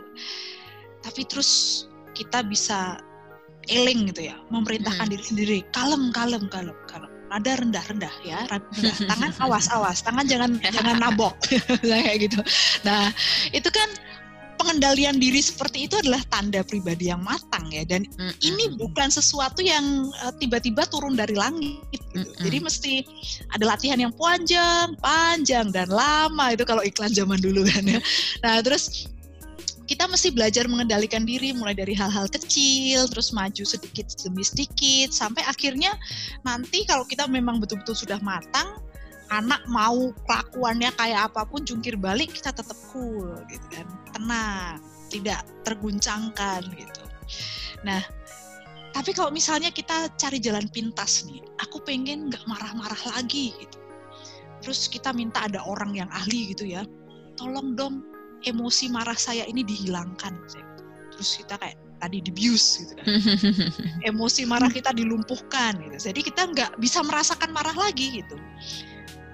Tapi 0.99 1.21
terus 1.23 1.83
kita 2.11 2.43
bisa 2.43 2.99
eling 3.71 4.11
gitu 4.11 4.27
ya, 4.27 4.35
memerintahkan 4.51 5.07
hmm. 5.07 5.13
diri 5.15 5.23
sendiri, 5.23 5.57
kalem, 5.71 6.11
kalem, 6.11 6.51
kalem, 6.51 6.75
kalem. 6.91 7.07
Nada 7.31 7.51
rendah, 7.57 7.83
rendah 7.87 8.13
ya, 8.27 8.43
rendah. 8.51 8.95
Tangan 9.07 9.31
awas, 9.39 9.65
awas, 9.71 10.03
tangan 10.03 10.27
jangan 10.27 10.59
jangan 10.59 10.99
nabok, 10.99 11.39
kayak 11.87 12.27
gitu. 12.27 12.39
Nah 12.83 13.07
itu 13.55 13.69
kan 13.71 13.87
pengendalian 14.63 15.19
diri 15.19 15.43
seperti 15.43 15.91
itu 15.91 15.99
adalah 15.99 16.23
tanda 16.31 16.63
pribadi 16.63 17.11
yang 17.11 17.19
matang 17.19 17.67
ya 17.67 17.83
dan 17.83 18.07
mm 18.07 18.15
-hmm. 18.15 18.33
ini 18.39 18.65
bukan 18.79 19.11
sesuatu 19.11 19.59
yang 19.59 20.07
uh, 20.23 20.31
tiba-tiba 20.39 20.87
turun 20.87 21.19
dari 21.19 21.35
langit 21.35 21.83
gitu. 21.91 22.07
mm 22.15 22.23
-hmm. 22.23 22.41
jadi 22.47 22.57
mesti 22.63 22.93
ada 23.51 23.75
latihan 23.75 23.99
yang 23.99 24.15
panjang 24.15 24.95
panjang 25.03 25.67
dan 25.75 25.91
lama 25.91 26.55
itu 26.55 26.63
kalau 26.63 26.79
iklan 26.79 27.11
zaman 27.11 27.43
dulu 27.43 27.67
kan 27.67 27.83
ya 27.83 27.99
nah 28.39 28.63
terus 28.63 29.11
kita 29.83 30.07
mesti 30.07 30.31
belajar 30.31 30.63
mengendalikan 30.71 31.27
diri 31.27 31.51
mulai 31.51 31.75
dari 31.75 31.91
hal-hal 31.91 32.31
kecil 32.31 33.03
terus 33.11 33.35
maju 33.35 33.67
sedikit 33.67 34.07
demi 34.23 34.47
sedikit 34.47 35.11
sampai 35.11 35.43
akhirnya 35.43 35.91
nanti 36.47 36.87
kalau 36.87 37.03
kita 37.03 37.27
memang 37.27 37.59
betul-betul 37.59 37.91
sudah 37.91 38.17
matang 38.23 38.79
anak 39.27 39.59
mau 39.67 40.15
kelakuannya 40.23 40.93
kayak 40.95 41.27
apa 41.33 41.43
pun 41.43 41.67
jungkir 41.67 41.99
balik 41.99 42.31
kita 42.31 42.55
tetap 42.55 42.77
cool 42.93 43.35
gitu 43.51 43.67
kan 43.75 43.87
tenang 44.13 44.79
tidak 45.09 45.41
terguncangkan 45.67 46.61
gitu. 46.73 47.03
Nah 47.85 48.01
tapi 48.93 49.09
kalau 49.09 49.33
misalnya 49.33 49.73
kita 49.73 50.09
cari 50.21 50.37
jalan 50.37 50.69
pintas 50.69 51.25
nih 51.25 51.41
aku 51.61 51.81
pengen 51.81 52.29
nggak 52.29 52.45
marah-marah 52.45 53.01
lagi 53.17 53.53
gitu. 53.57 53.77
Terus 54.63 54.87
kita 54.87 55.11
minta 55.11 55.43
ada 55.43 55.59
orang 55.65 55.97
yang 55.97 56.09
ahli 56.13 56.55
gitu 56.55 56.69
ya 56.69 56.85
tolong 57.35 57.73
dong 57.73 58.05
emosi 58.45 58.91
marah 58.93 59.17
saya 59.17 59.43
ini 59.49 59.65
dihilangkan 59.65 60.33
terus 61.13 61.41
kita 61.41 61.57
kayak 61.57 61.77
tadi 62.03 62.19
dibius 62.19 62.83
gitu 62.83 62.93
kan. 62.99 63.05
Emosi 64.11 64.43
marah 64.43 64.67
kita 64.67 64.91
dilumpuhkan 64.91 65.79
gitu. 65.87 66.11
Jadi 66.11 66.19
kita 66.19 66.51
nggak 66.51 66.71
bisa 66.75 66.99
merasakan 66.99 67.55
marah 67.55 67.73
lagi 67.73 68.19
gitu 68.19 68.35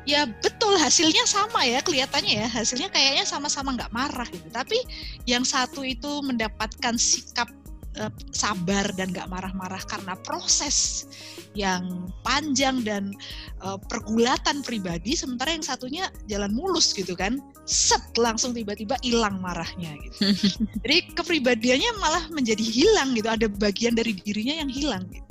ya 0.07 0.27
betul 0.27 0.75
hasilnya 0.79 1.25
sama 1.27 1.65
ya 1.65 1.79
kelihatannya 1.83 2.45
ya. 2.45 2.47
Hasilnya 2.47 2.89
kayaknya 2.91 3.25
sama-sama 3.27 3.75
nggak 3.75 3.91
marah 3.91 4.27
gitu. 4.29 4.47
Tapi 4.51 4.79
yang 5.27 5.43
satu 5.43 5.83
itu 5.83 6.21
mendapatkan 6.23 6.95
sikap 6.95 7.49
uh, 7.99 8.11
sabar 8.31 8.89
dan 8.95 9.11
nggak 9.11 9.27
marah-marah 9.27 9.81
karena 9.87 10.15
proses 10.23 11.07
yang 11.57 12.07
panjang 12.21 12.85
dan 12.85 13.11
uh, 13.65 13.75
pergulatan 13.89 14.61
pribadi 14.61 15.17
sementara 15.17 15.53
yang 15.53 15.65
satunya 15.65 16.05
jalan 16.29 16.53
mulus 16.53 16.93
gitu 16.95 17.13
kan. 17.17 17.41
Set 17.69 18.01
langsung 18.17 18.57
tiba-tiba 18.57 18.97
hilang 19.05 19.37
marahnya 19.41 19.93
gitu. 20.01 20.33
Jadi 20.83 20.97
kepribadiannya 21.13 21.91
malah 22.01 22.25
menjadi 22.33 22.65
hilang 22.65 23.13
gitu. 23.13 23.29
Ada 23.29 23.47
bagian 23.49 23.93
dari 23.93 24.17
dirinya 24.17 24.65
yang 24.65 24.71
hilang 24.71 25.05
gitu 25.13 25.28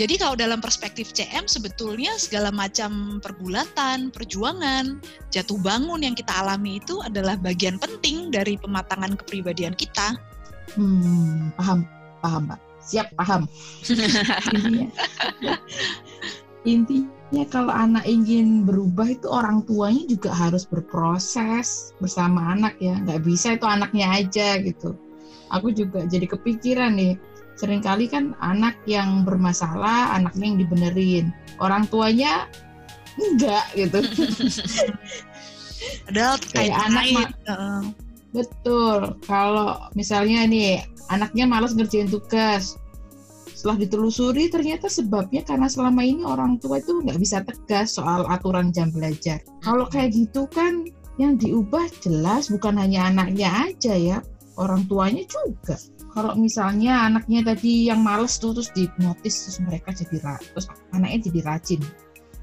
jadi 0.00 0.16
kalau 0.16 0.32
dalam 0.32 0.64
perspektif 0.64 1.12
CM 1.12 1.44
sebetulnya 1.44 2.16
segala 2.16 2.48
macam 2.48 3.20
pergulatan, 3.20 4.08
perjuangan, 4.08 4.96
jatuh 5.28 5.60
bangun 5.60 6.00
yang 6.00 6.16
kita 6.16 6.32
alami 6.40 6.80
itu 6.80 7.04
adalah 7.04 7.36
bagian 7.36 7.76
penting 7.76 8.32
dari 8.32 8.56
pematangan 8.56 9.12
kepribadian 9.20 9.76
kita. 9.76 10.16
Hmm, 10.72 11.52
paham, 11.52 11.84
paham, 12.24 12.48
Pak. 12.48 12.60
Siap, 12.80 13.12
paham. 13.12 13.44
intinya, 14.56 14.88
intinya 16.64 17.44
kalau 17.52 17.68
anak 17.68 18.08
ingin 18.08 18.64
berubah 18.64 19.12
itu 19.12 19.28
orang 19.28 19.68
tuanya 19.68 20.08
juga 20.08 20.32
harus 20.32 20.64
berproses 20.64 21.92
bersama 22.00 22.56
anak 22.56 22.80
ya. 22.80 22.96
Nggak 23.04 23.20
bisa 23.20 23.52
itu 23.52 23.68
anaknya 23.68 24.16
aja 24.16 24.64
gitu. 24.64 24.96
Aku 25.52 25.76
juga 25.76 26.08
jadi 26.08 26.24
kepikiran 26.24 26.96
nih 26.96 27.20
sering 27.60 27.84
kali 27.84 28.08
kan 28.08 28.32
anak 28.40 28.80
yang 28.88 29.28
bermasalah 29.28 30.16
anaknya 30.16 30.44
yang 30.48 30.58
dibenerin. 30.64 31.24
Orang 31.60 31.84
tuanya 31.92 32.48
enggak 33.20 33.68
gitu. 33.76 34.00
Padahal 36.08 36.36
kayak 36.56 36.76
anak 36.88 37.04
betul. 38.32 39.20
Kalau 39.28 39.76
misalnya 39.92 40.48
nih 40.48 40.80
anaknya 41.12 41.44
malas 41.44 41.76
ngerjain 41.76 42.08
tugas. 42.08 42.80
Setelah 43.52 43.84
ditelusuri 43.84 44.48
ternyata 44.48 44.88
sebabnya 44.88 45.44
karena 45.44 45.68
selama 45.68 46.00
ini 46.00 46.24
orang 46.24 46.56
tua 46.56 46.80
itu 46.80 46.96
nggak 47.04 47.20
bisa 47.20 47.44
tegas 47.44 47.92
soal 47.92 48.24
aturan 48.24 48.72
jam 48.72 48.88
belajar. 48.88 49.44
Kalau 49.60 49.84
kayak 49.84 50.16
gitu 50.16 50.48
kan 50.48 50.88
yang 51.20 51.36
diubah 51.36 51.84
jelas 52.00 52.48
bukan 52.48 52.80
hanya 52.80 53.12
anaknya 53.12 53.52
aja 53.68 53.92
ya 53.92 54.18
orang 54.56 54.88
tuanya 54.88 55.28
juga 55.28 55.76
kalau 56.10 56.34
misalnya 56.34 57.06
anaknya 57.06 57.54
tadi 57.54 57.88
yang 57.90 58.02
males 58.02 58.36
tuh 58.36 58.54
terus 58.54 58.70
dihipnotis 58.74 59.46
terus 59.46 59.58
mereka 59.62 59.94
jadi 59.94 60.38
terus 60.54 60.66
anaknya 60.90 61.30
jadi 61.30 61.40
rajin 61.46 61.82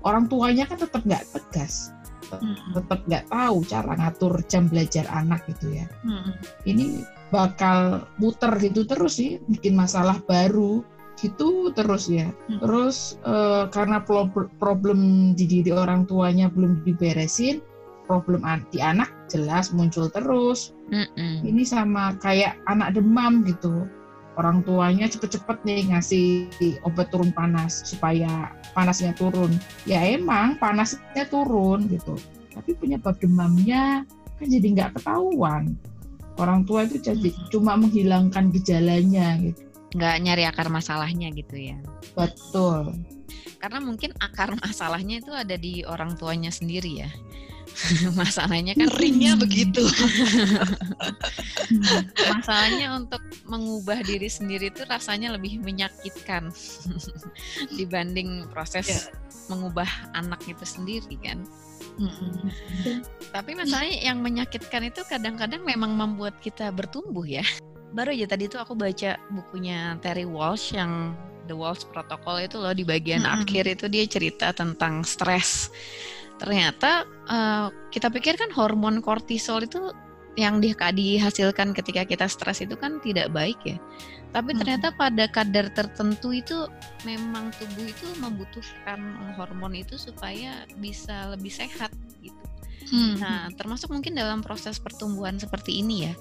orang 0.08 0.26
tuanya 0.32 0.64
kan 0.70 0.80
tetap 0.80 1.02
nggak 1.04 1.26
tegas 1.36 1.92
hmm. 2.32 2.76
tetap 2.76 3.00
nggak 3.08 3.26
tahu 3.28 3.58
cara 3.68 3.92
ngatur 4.00 4.34
jam 4.48 4.72
belajar 4.72 5.06
anak 5.12 5.44
gitu 5.52 5.76
ya 5.76 5.86
hmm. 6.08 6.32
ini 6.68 7.04
bakal 7.28 8.08
muter 8.22 8.56
gitu 8.64 8.88
terus 8.88 9.20
sih 9.20 9.44
bikin 9.52 9.76
masalah 9.76 10.20
baru 10.24 10.84
gitu 11.18 11.74
terus 11.74 12.08
ya 12.08 12.30
hmm. 12.30 12.62
terus 12.62 13.18
uh, 13.26 13.68
karena 13.74 14.00
problem 14.62 15.34
di 15.34 15.46
diri 15.50 15.74
orang 15.74 16.06
tuanya 16.06 16.48
belum 16.48 16.86
diberesin 16.86 17.60
problem 18.08 18.48
di 18.72 18.80
anak 18.80 19.12
jelas 19.28 19.76
muncul 19.76 20.08
terus. 20.10 20.74
Mm-mm. 20.90 21.44
Ini 21.44 21.64
sama 21.68 22.16
kayak 22.24 22.58
anak 22.66 22.96
demam 22.96 23.44
gitu. 23.44 23.86
Orang 24.38 24.62
tuanya 24.64 25.10
cepet-cepet 25.10 25.66
nih 25.66 25.82
ngasih 25.92 26.48
obat 26.86 27.10
turun 27.10 27.34
panas 27.34 27.84
supaya 27.84 28.54
panasnya 28.72 29.12
turun. 29.18 29.52
Ya 29.84 30.02
emang 30.06 30.56
panasnya 30.62 31.28
turun 31.28 31.90
gitu. 31.92 32.16
Tapi 32.54 32.74
penyebab 32.78 33.18
demamnya 33.20 34.06
kan 34.38 34.48
jadi 34.48 34.68
nggak 34.78 34.92
ketahuan. 35.02 35.76
Orang 36.38 36.70
tua 36.70 36.86
itu 36.86 37.02
jadi 37.02 37.34
mm 37.34 37.50
cuma 37.50 37.74
menghilangkan 37.76 38.54
gejalanya 38.54 39.42
gitu. 39.42 39.62
Nggak 39.98 40.16
nyari 40.22 40.44
akar 40.46 40.70
masalahnya 40.70 41.34
gitu 41.34 41.58
ya. 41.58 41.78
Betul. 42.14 42.94
Karena 43.58 43.82
mungkin 43.82 44.14
akar 44.22 44.54
masalahnya 44.54 45.18
itu 45.18 45.34
ada 45.34 45.58
di 45.58 45.82
orang 45.82 46.14
tuanya 46.14 46.54
sendiri 46.54 47.02
ya 47.02 47.10
masalahnya 48.20 48.74
kan 48.74 48.90
ringnya 48.98 49.38
begitu. 49.44 49.82
Masalahnya 52.34 52.98
untuk 52.98 53.22
mengubah 53.46 54.02
diri 54.02 54.28
sendiri 54.28 54.74
itu 54.74 54.82
rasanya 54.88 55.36
lebih 55.36 55.62
menyakitkan 55.62 56.50
dibanding 57.76 58.48
proses 58.50 58.88
ya. 58.88 59.02
mengubah 59.48 59.88
anak 60.18 60.44
itu 60.48 60.64
sendiri 60.64 61.16
kan? 61.24 61.44
Tapi 63.32 63.58
masalahnya 63.58 63.98
yang 64.04 64.20
menyakitkan 64.22 64.92
itu 64.92 65.02
kadang-kadang 65.08 65.64
memang 65.64 65.96
membuat 65.96 66.38
kita 66.44 66.70
bertumbuh 66.70 67.26
ya. 67.26 67.46
Baru 67.96 68.12
aja 68.12 68.28
tadi 68.28 68.52
tuh 68.52 68.60
aku 68.60 68.76
baca 68.76 69.16
bukunya 69.32 69.96
Terry 70.04 70.28
Walsh 70.28 70.76
yang 70.76 71.16
The 71.48 71.56
Walsh 71.56 71.88
Protocol 71.88 72.44
itu 72.44 72.60
loh 72.60 72.76
di 72.76 72.84
bagian 72.84 73.24
hmm. 73.24 73.36
akhir 73.42 73.64
itu 73.80 73.86
dia 73.88 74.04
cerita 74.04 74.52
tentang 74.52 75.08
stres 75.08 75.72
ternyata 76.38 77.06
uh, 77.30 77.70
kita 77.90 78.10
pikir 78.14 78.38
kan 78.38 78.54
hormon 78.54 79.02
kortisol 79.02 79.66
itu 79.66 79.94
yang 80.38 80.62
di, 80.62 80.72
dihasilkan 80.78 81.74
ketika 81.74 82.06
kita 82.06 82.30
stres 82.30 82.62
itu 82.62 82.78
kan 82.78 83.02
tidak 83.02 83.34
baik 83.34 83.58
ya. 83.66 83.82
Tapi 84.32 84.54
hmm. 84.54 84.60
ternyata 84.62 84.88
pada 84.94 85.26
kadar 85.34 85.74
tertentu 85.74 86.30
itu 86.30 86.70
memang 87.10 87.50
tubuh 87.58 87.90
itu 87.90 88.08
membutuhkan 88.22 89.34
hormon 89.34 89.74
itu 89.74 89.98
supaya 89.98 90.70
bisa 90.78 91.34
lebih 91.34 91.50
sehat 91.50 91.90
gitu. 92.22 92.38
Hmm. 92.88 93.20
Nah, 93.20 93.52
termasuk 93.52 93.92
mungkin 93.92 94.16
dalam 94.16 94.40
proses 94.40 94.80
pertumbuhan 94.80 95.42
seperti 95.42 95.82
ini 95.82 96.08
ya. 96.08 96.14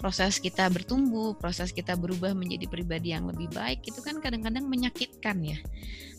Proses 0.00 0.40
kita 0.40 0.66
bertumbuh, 0.72 1.36
proses 1.36 1.70
kita 1.70 1.94
berubah 1.94 2.32
menjadi 2.34 2.66
pribadi 2.66 3.12
yang 3.14 3.28
lebih 3.28 3.52
baik 3.52 3.84
itu 3.86 4.00
kan 4.00 4.18
kadang-kadang 4.18 4.66
menyakitkan 4.66 5.38
ya. 5.44 5.60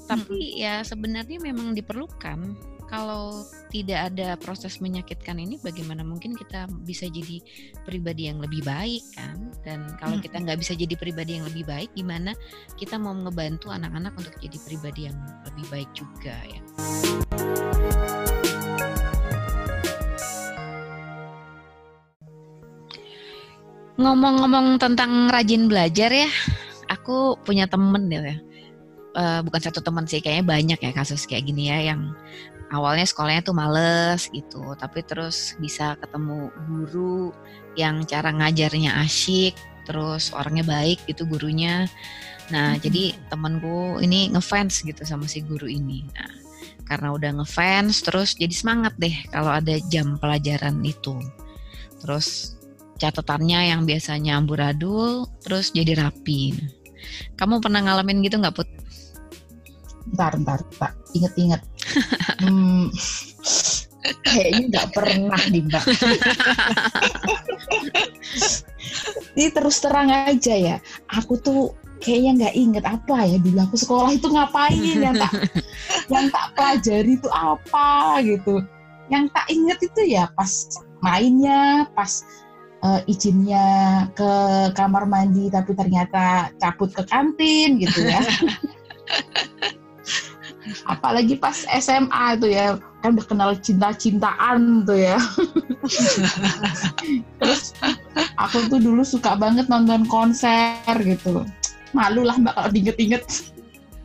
Tapi 0.05 0.37
hmm. 0.37 0.55
ya 0.55 0.73
sebenarnya 0.85 1.41
memang 1.41 1.73
diperlukan 1.73 2.55
kalau 2.89 3.45
tidak 3.69 4.09
ada 4.11 4.33
proses 4.41 4.81
menyakitkan 4.81 5.37
ini 5.37 5.61
bagaimana 5.61 6.01
mungkin 6.01 6.33
kita 6.33 6.65
bisa 6.83 7.05
jadi 7.05 7.37
pribadi 7.85 8.25
yang 8.25 8.41
lebih 8.41 8.65
baik 8.65 9.05
kan? 9.13 9.53
Dan 9.61 9.93
kalau 10.01 10.17
hmm. 10.17 10.25
kita 10.25 10.41
nggak 10.41 10.59
bisa 10.59 10.73
jadi 10.73 10.97
pribadi 10.97 11.37
yang 11.37 11.45
lebih 11.45 11.69
baik 11.69 11.93
gimana 11.93 12.33
kita 12.81 12.97
mau 12.97 13.13
ngebantu 13.13 13.69
anak-anak 13.69 14.17
untuk 14.17 14.35
jadi 14.41 14.57
pribadi 14.65 15.01
yang 15.05 15.17
lebih 15.45 15.65
baik 15.69 15.89
juga 15.93 16.35
ya? 16.49 16.61
Ngomong-ngomong 23.99 24.81
tentang 24.81 25.29
rajin 25.29 25.69
belajar 25.69 26.09
ya 26.09 26.29
aku 26.89 27.37
punya 27.45 27.69
temen 27.69 28.09
ya 28.09 28.33
uh, 29.15 29.39
bukan 29.45 29.61
satu 29.61 29.79
teman 29.79 30.09
sih 30.09 30.19
kayaknya 30.19 30.45
banyak 30.45 30.79
ya 30.81 30.91
kasus 30.93 31.27
kayak 31.29 31.47
gini 31.47 31.69
ya 31.69 31.93
yang 31.93 32.13
awalnya 32.69 33.05
sekolahnya 33.05 33.41
tuh 33.45 33.57
males 33.57 34.29
gitu 34.29 34.61
tapi 34.77 35.01
terus 35.05 35.57
bisa 35.57 35.97
ketemu 35.97 36.53
guru 36.69 37.33
yang 37.73 38.05
cara 38.05 38.29
ngajarnya 38.29 39.01
asyik 39.05 39.57
terus 39.89 40.29
orangnya 40.33 40.65
baik 40.65 41.01
gitu 41.09 41.25
gurunya 41.25 41.89
nah 42.49 42.77
hmm. 42.77 42.81
jadi 42.81 43.03
temanku 43.29 44.01
ini 44.01 44.29
ngefans 44.33 44.85
gitu 44.85 45.01
sama 45.05 45.25
si 45.25 45.41
guru 45.41 45.65
ini 45.65 46.05
nah 46.13 46.29
karena 46.85 47.13
udah 47.13 47.31
ngefans 47.41 48.01
terus 48.01 48.33
jadi 48.33 48.53
semangat 48.53 48.97
deh 48.97 49.13
kalau 49.29 49.53
ada 49.53 49.77
jam 49.93 50.17
pelajaran 50.17 50.81
itu 50.81 51.17
terus 52.01 52.57
catatannya 52.97 53.73
yang 53.73 53.85
biasanya 53.85 54.41
amburadul 54.41 55.29
terus 55.41 55.69
jadi 55.73 55.97
rapi 55.97 56.57
kamu 57.37 57.63
pernah 57.63 57.79
ngalamin 57.83 58.19
gitu 58.25 58.37
nggak 58.39 58.55
put? 58.55 58.69
Ntar, 60.13 60.33
ntar, 60.41 60.59
Pak. 60.77 60.93
Ingat-ingat. 61.13 61.61
hmm, 62.41 62.89
kayaknya 64.25 64.63
nggak 64.73 64.87
pernah 64.93 65.41
nih, 65.49 65.63
Mbak. 65.65 65.85
Ini 69.37 69.47
terus 69.53 69.77
terang 69.81 70.09
aja 70.09 70.53
ya. 70.55 70.75
Aku 71.13 71.37
tuh 71.39 71.73
kayaknya 71.99 72.31
nggak 72.47 72.55
inget 72.55 72.85
apa 72.87 73.27
ya 73.27 73.37
dulu 73.43 73.59
aku 73.59 73.75
sekolah 73.75 74.09
itu 74.15 74.27
ngapain 74.31 74.79
yang 74.79 75.19
tak 75.19 75.33
yang 76.07 76.31
tak 76.31 76.45
pelajari 76.55 77.19
itu 77.19 77.27
apa 77.27 78.23
gitu 78.23 78.63
yang 79.11 79.27
tak 79.35 79.45
inget 79.51 79.79
itu 79.83 80.15
ya 80.15 80.31
pas 80.31 80.47
mainnya 81.03 81.91
pas 81.91 82.23
uh, 82.83 83.03
izinnya 83.07 84.07
ke 84.15 84.31
kamar 84.75 85.03
mandi 85.05 85.51
tapi 85.51 85.75
ternyata 85.75 86.55
cabut 86.59 86.91
ke 86.95 87.03
kantin 87.07 87.79
gitu 87.83 88.07
ya 88.07 88.23
apalagi 90.85 91.35
pas 91.39 91.65
SMA 91.79 92.23
itu 92.37 92.47
ya 92.53 92.77
kan 92.99 93.15
udah 93.15 93.25
kenal 93.25 93.51
cinta-cintaan 93.55 94.83
tuh 94.83 94.99
ya 94.99 95.17
terus 97.39 97.73
aku 98.35 98.57
tuh 98.67 98.79
dulu 98.79 99.01
suka 99.01 99.39
banget 99.39 99.71
nonton 99.71 100.03
konser 100.05 100.95
gitu 100.99 101.47
malu 101.95 102.21
lah 102.27 102.37
mbak 102.37 102.53
kalau 102.53 102.69
diinget-inget 102.69 103.23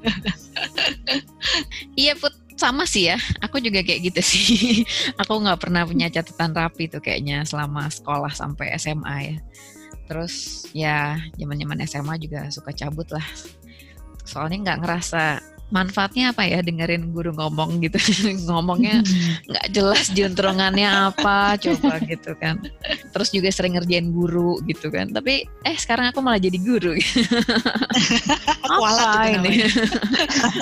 iya 2.00 2.14
put 2.16 2.32
sama 2.54 2.86
sih 2.86 3.10
ya, 3.10 3.18
aku 3.42 3.58
juga 3.58 3.82
kayak 3.82 4.14
gitu 4.14 4.20
sih. 4.22 4.46
aku 5.20 5.42
nggak 5.42 5.58
pernah 5.58 5.82
punya 5.82 6.06
catatan 6.06 6.54
rapi 6.54 6.86
tuh 6.86 7.02
kayaknya 7.02 7.42
selama 7.42 7.90
sekolah 7.90 8.30
sampai 8.30 8.74
SMA 8.78 9.16
ya. 9.20 9.36
Terus 10.06 10.64
ya 10.70 11.18
zaman-zaman 11.34 11.82
SMA 11.84 12.14
juga 12.22 12.46
suka 12.54 12.70
cabut 12.70 13.10
lah. 13.10 13.26
Soalnya 14.22 14.70
nggak 14.70 14.78
ngerasa 14.86 15.22
manfaatnya 15.72 16.36
apa 16.36 16.44
ya 16.44 16.60
dengerin 16.60 17.10
guru 17.14 17.32
ngomong 17.32 17.80
gitu. 17.80 17.96
Ngomongnya 18.48 19.00
nggak 19.48 19.66
jelas 19.72 20.12
juntrongannya 20.12 21.14
apa 21.14 21.56
coba 21.60 21.98
gitu 22.04 22.36
kan. 22.36 22.60
Terus 23.12 23.28
juga 23.32 23.48
sering 23.48 23.78
ngerjain 23.78 24.12
guru 24.12 24.60
gitu 24.68 24.92
kan. 24.92 25.08
Tapi 25.10 25.48
eh 25.64 25.76
sekarang 25.78 26.12
aku 26.12 26.20
malah 26.20 26.40
jadi 26.40 26.58
guru. 26.60 26.92
Apa 28.64 29.28
ini? 29.30 29.68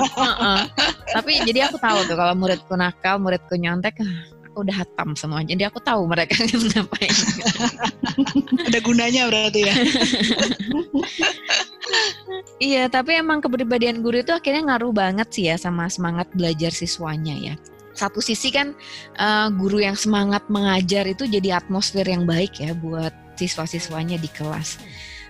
tapi 1.14 1.32
jadi 1.46 1.70
aku 1.70 1.76
tahu 1.78 2.04
tuh 2.08 2.16
kalau 2.18 2.34
muridku 2.34 2.74
nakal 2.74 3.16
muridku 3.22 3.54
nyontek 3.56 4.00
ah, 4.02 4.10
udah 4.56 4.84
hatam 4.84 5.16
semua 5.16 5.40
jadi 5.44 5.68
aku 5.68 5.80
tahu 5.80 6.04
mereka 6.08 6.36
ngapain 6.72 7.14
ada 8.68 8.78
gunanya 8.84 9.28
berarti 9.28 9.60
ya 9.66 9.74
Iya, 12.62 12.86
tapi 12.86 13.18
emang 13.18 13.42
kepribadian 13.42 14.00
guru 14.06 14.22
itu 14.22 14.30
akhirnya 14.30 14.62
ngaruh 14.74 14.94
banget 14.94 15.28
sih 15.34 15.44
ya 15.50 15.58
sama 15.58 15.90
semangat 15.90 16.30
belajar 16.30 16.70
siswanya 16.70 17.34
ya. 17.34 17.54
Satu 17.92 18.22
sisi 18.24 18.48
kan 18.54 18.72
uh, 19.18 19.50
guru 19.52 19.82
yang 19.82 19.98
semangat 19.98 20.46
mengajar 20.48 21.04
itu 21.04 21.28
jadi 21.28 21.60
atmosfer 21.60 22.06
yang 22.06 22.24
baik 22.24 22.62
ya 22.62 22.72
buat 22.72 23.12
siswa-siswanya 23.36 24.16
di 24.16 24.30
kelas. 24.30 24.78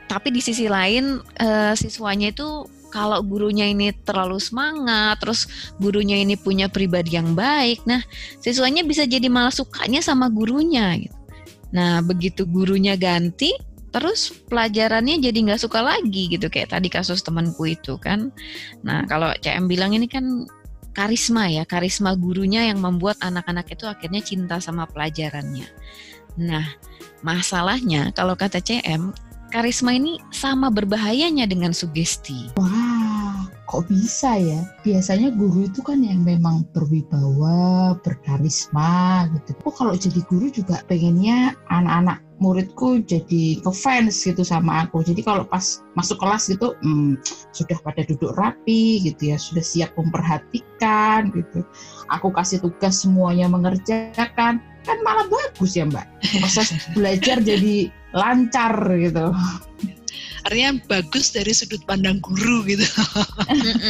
Tapi 0.06 0.28
di 0.28 0.44
sisi 0.44 0.68
lain 0.68 1.24
uh, 1.40 1.72
siswanya 1.72 2.30
itu 2.30 2.68
kalau 2.92 3.24
gurunya 3.24 3.72
ini 3.72 3.96
terlalu 4.04 4.36
semangat, 4.36 5.16
terus 5.24 5.48
gurunya 5.80 6.20
ini 6.20 6.36
punya 6.36 6.68
pribadi 6.68 7.16
yang 7.16 7.32
baik, 7.32 7.80
nah 7.88 8.04
siswanya 8.44 8.84
bisa 8.84 9.08
jadi 9.08 9.32
malah 9.32 9.50
sukanya 9.50 10.04
sama 10.04 10.28
gurunya 10.28 11.00
gitu. 11.00 11.16
Nah, 11.72 12.04
begitu 12.04 12.44
gurunya 12.44 13.00
ganti, 13.00 13.56
terus 13.92 14.32
pelajarannya 14.48 15.20
jadi 15.20 15.38
nggak 15.44 15.62
suka 15.62 15.84
lagi 15.84 16.32
gitu. 16.32 16.48
Kayak 16.48 16.74
tadi 16.74 16.88
kasus 16.88 17.20
temanku 17.20 17.68
itu 17.68 18.00
kan. 18.00 18.32
Nah 18.80 19.04
kalau 19.06 19.30
CM 19.44 19.68
bilang 19.68 19.92
ini 19.92 20.08
kan 20.08 20.48
karisma 20.96 21.48
ya 21.52 21.64
karisma 21.68 22.16
gurunya 22.16 22.68
yang 22.68 22.80
membuat 22.80 23.20
anak-anak 23.20 23.68
itu 23.68 23.84
akhirnya 23.84 24.24
cinta 24.24 24.56
sama 24.58 24.88
pelajarannya. 24.88 25.68
Nah 26.40 26.64
masalahnya 27.20 28.10
kalau 28.16 28.32
kata 28.32 28.64
CM 28.64 29.12
karisma 29.52 29.92
ini 29.92 30.16
sama 30.32 30.72
berbahayanya 30.72 31.44
dengan 31.44 31.76
sugesti 31.76 32.50
wah 32.56 33.44
kok 33.68 33.84
bisa 33.88 34.40
ya 34.40 34.64
biasanya 34.80 35.32
guru 35.32 35.68
itu 35.68 35.84
kan 35.84 36.00
yang 36.00 36.24
memang 36.24 36.64
berwibawa 36.72 37.94
berkarisma 38.00 39.28
gitu 39.36 39.52
kok 39.60 39.74
kalau 39.76 39.94
jadi 39.94 40.20
guru 40.24 40.48
juga 40.48 40.80
pengennya 40.88 41.52
anak-anak 41.68 42.24
muridku 42.42 42.98
jadi 43.06 43.62
ke 43.62 43.70
fans 43.70 44.26
gitu 44.26 44.42
sama 44.42 44.84
aku. 44.84 45.06
Jadi 45.06 45.22
kalau 45.22 45.46
pas 45.46 45.86
masuk 45.94 46.18
kelas 46.18 46.50
gitu 46.50 46.74
hmm, 46.82 47.22
sudah 47.54 47.78
pada 47.86 48.02
duduk 48.02 48.34
rapi 48.34 48.98
gitu 49.06 49.30
ya, 49.30 49.38
sudah 49.38 49.62
siap 49.62 49.94
memperhatikan 49.94 51.30
gitu. 51.30 51.62
Aku 52.10 52.34
kasih 52.34 52.58
tugas 52.58 53.06
semuanya 53.06 53.46
mengerjakan, 53.46 54.58
kan 54.82 54.98
malah 55.06 55.26
bagus 55.30 55.78
ya 55.78 55.86
Mbak. 55.86 56.06
Proses 56.42 56.68
belajar 56.94 57.38
jadi 57.42 57.88
lancar 58.12 58.74
gitu 59.00 59.32
artinya 60.46 60.78
bagus 60.90 61.30
dari 61.30 61.52
sudut 61.54 61.82
pandang 61.86 62.18
guru 62.22 62.66
gitu. 62.66 62.84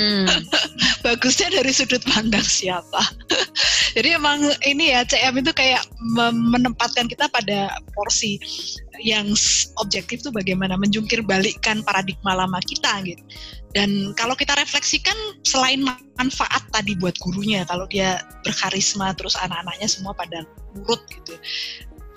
Bagusnya 1.07 1.49
dari 1.53 1.73
sudut 1.73 2.03
pandang 2.05 2.45
siapa. 2.45 3.01
Jadi 3.97 4.09
emang 4.17 4.41
ini 4.65 4.93
ya 4.93 5.05
CM 5.05 5.41
itu 5.41 5.53
kayak 5.53 5.85
menempatkan 6.27 7.09
kita 7.09 7.29
pada 7.29 7.73
porsi 7.93 8.41
yang 9.01 9.33
objektif 9.81 10.23
tuh 10.23 10.33
bagaimana 10.33 10.77
menjungkir 10.77 11.25
balikkan 11.25 11.81
paradigma 11.85 12.37
lama 12.37 12.61
kita 12.65 13.03
gitu. 13.05 13.23
Dan 13.73 14.13
kalau 14.21 14.37
kita 14.37 14.53
refleksikan 14.53 15.17
selain 15.49 15.81
manfaat 16.21 16.61
tadi 16.77 16.93
buat 17.01 17.17
gurunya, 17.25 17.65
kalau 17.65 17.89
dia 17.89 18.21
berkarisma 18.45 19.17
terus 19.17 19.33
anak-anaknya 19.41 19.89
semua 19.89 20.13
pada 20.13 20.45
nurut 20.77 21.01
gitu 21.09 21.37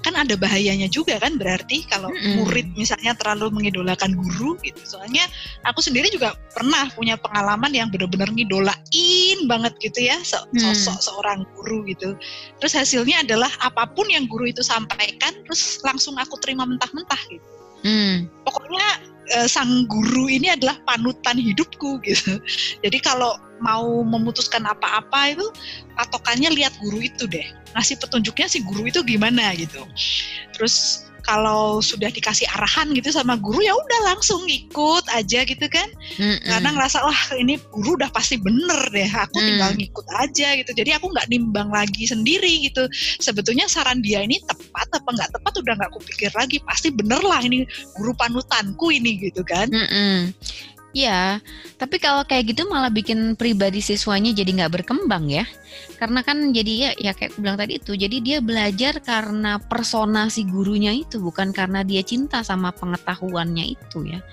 kan 0.06 0.14
ada 0.14 0.38
bahayanya 0.38 0.86
juga 0.86 1.18
kan 1.18 1.34
berarti 1.42 1.82
kalau 1.90 2.14
mm-hmm. 2.14 2.46
murid 2.46 2.68
misalnya 2.78 3.18
terlalu 3.18 3.50
mengidolakan 3.58 4.14
guru 4.14 4.54
gitu. 4.62 4.78
Soalnya 4.86 5.26
aku 5.66 5.82
sendiri 5.82 6.14
juga 6.14 6.38
pernah 6.54 6.86
punya 6.94 7.18
pengalaman 7.18 7.74
yang 7.74 7.90
benar-benar 7.90 8.30
ngidolain 8.30 9.38
banget 9.50 9.74
gitu 9.82 10.06
ya 10.06 10.22
mm. 10.22 10.62
sosok 10.62 10.98
mm. 11.02 11.06
seorang 11.10 11.40
guru 11.58 11.82
gitu. 11.90 12.14
Terus 12.62 12.78
hasilnya 12.78 13.26
adalah 13.26 13.50
apa 13.66 13.90
pun 13.90 14.06
yang 14.06 14.30
guru 14.30 14.46
itu 14.46 14.62
sampaikan 14.62 15.34
terus 15.42 15.82
langsung 15.82 16.14
aku 16.22 16.38
terima 16.38 16.70
mentah-mentah 16.70 17.22
gitu. 17.26 17.48
Mm. 17.82 18.30
Pokoknya 18.46 18.88
uh, 19.42 19.48
sang 19.50 19.90
guru 19.90 20.30
ini 20.30 20.54
adalah 20.54 20.78
panutan 20.86 21.42
hidupku 21.42 21.98
gitu. 22.06 22.38
Jadi 22.86 22.98
kalau 23.02 23.34
mau 23.64 24.04
memutuskan 24.04 24.64
apa-apa 24.68 25.36
itu 25.36 25.46
patokannya 25.96 26.52
lihat 26.52 26.76
guru 26.84 27.04
itu 27.04 27.26
deh. 27.28 27.46
Ngasih 27.76 28.00
petunjuknya 28.00 28.48
si 28.48 28.64
guru 28.64 28.88
itu 28.88 29.04
gimana 29.04 29.56
gitu. 29.56 29.84
Terus 30.56 31.06
kalau 31.26 31.82
sudah 31.82 32.14
dikasih 32.14 32.46
arahan 32.54 32.94
gitu 32.94 33.10
sama 33.10 33.34
guru 33.42 33.58
ya 33.66 33.74
udah 33.74 34.14
langsung 34.14 34.46
ikut 34.46 35.10
aja 35.10 35.42
gitu 35.44 35.66
kan 35.68 35.90
mm 36.22 36.38
karena 36.46 36.70
ngerasa 36.78 37.02
wah 37.02 37.22
ini 37.42 37.58
guru 37.74 37.98
udah 37.98 38.14
pasti 38.14 38.38
bener 38.38 38.78
deh 38.94 39.10
aku 39.10 39.42
mm. 39.42 39.46
tinggal 39.50 39.72
ngikut 39.74 40.08
aja 40.22 40.48
gitu 40.62 40.72
jadi 40.78 41.02
aku 41.02 41.10
nggak 41.10 41.28
nimbang 41.34 41.74
lagi 41.74 42.06
sendiri 42.06 42.70
gitu 42.70 42.86
sebetulnya 43.18 43.66
saran 43.66 44.00
dia 44.06 44.22
ini 44.22 44.38
tepat 44.46 44.88
apa 44.94 45.10
nggak 45.10 45.30
tepat 45.34 45.54
udah 45.58 45.74
nggak 45.82 45.92
kupikir 45.98 46.32
lagi 46.38 46.62
pasti 46.64 46.94
bener 46.94 47.20
lah 47.26 47.42
ini 47.42 47.66
guru 47.98 48.14
panutanku 48.14 48.94
ini 48.94 49.18
gitu 49.18 49.42
kan 49.42 49.68
-mm. 49.74 50.30
Iya, 50.96 51.44
tapi 51.76 52.00
kalau 52.00 52.24
kayak 52.24 52.56
gitu 52.56 52.72
malah 52.72 52.88
bikin 52.88 53.36
pribadi 53.36 53.84
siswanya 53.84 54.32
jadi 54.32 54.48
nggak 54.64 54.80
berkembang 54.80 55.28
ya. 55.28 55.44
Karena 56.00 56.24
kan 56.24 56.56
jadi 56.56 56.72
ya, 56.72 56.92
ya 56.96 57.12
kayak 57.12 57.36
aku 57.36 57.44
bilang 57.44 57.60
tadi 57.60 57.84
itu, 57.84 58.00
jadi 58.00 58.18
dia 58.24 58.38
belajar 58.40 59.04
karena 59.04 59.60
persona 59.60 60.32
si 60.32 60.48
gurunya 60.48 60.96
itu, 60.96 61.20
bukan 61.20 61.52
karena 61.52 61.84
dia 61.84 62.00
cinta 62.00 62.48
sama 62.48 62.72
pengetahuannya 62.72 63.76
itu 63.76 64.08
ya. 64.08 64.24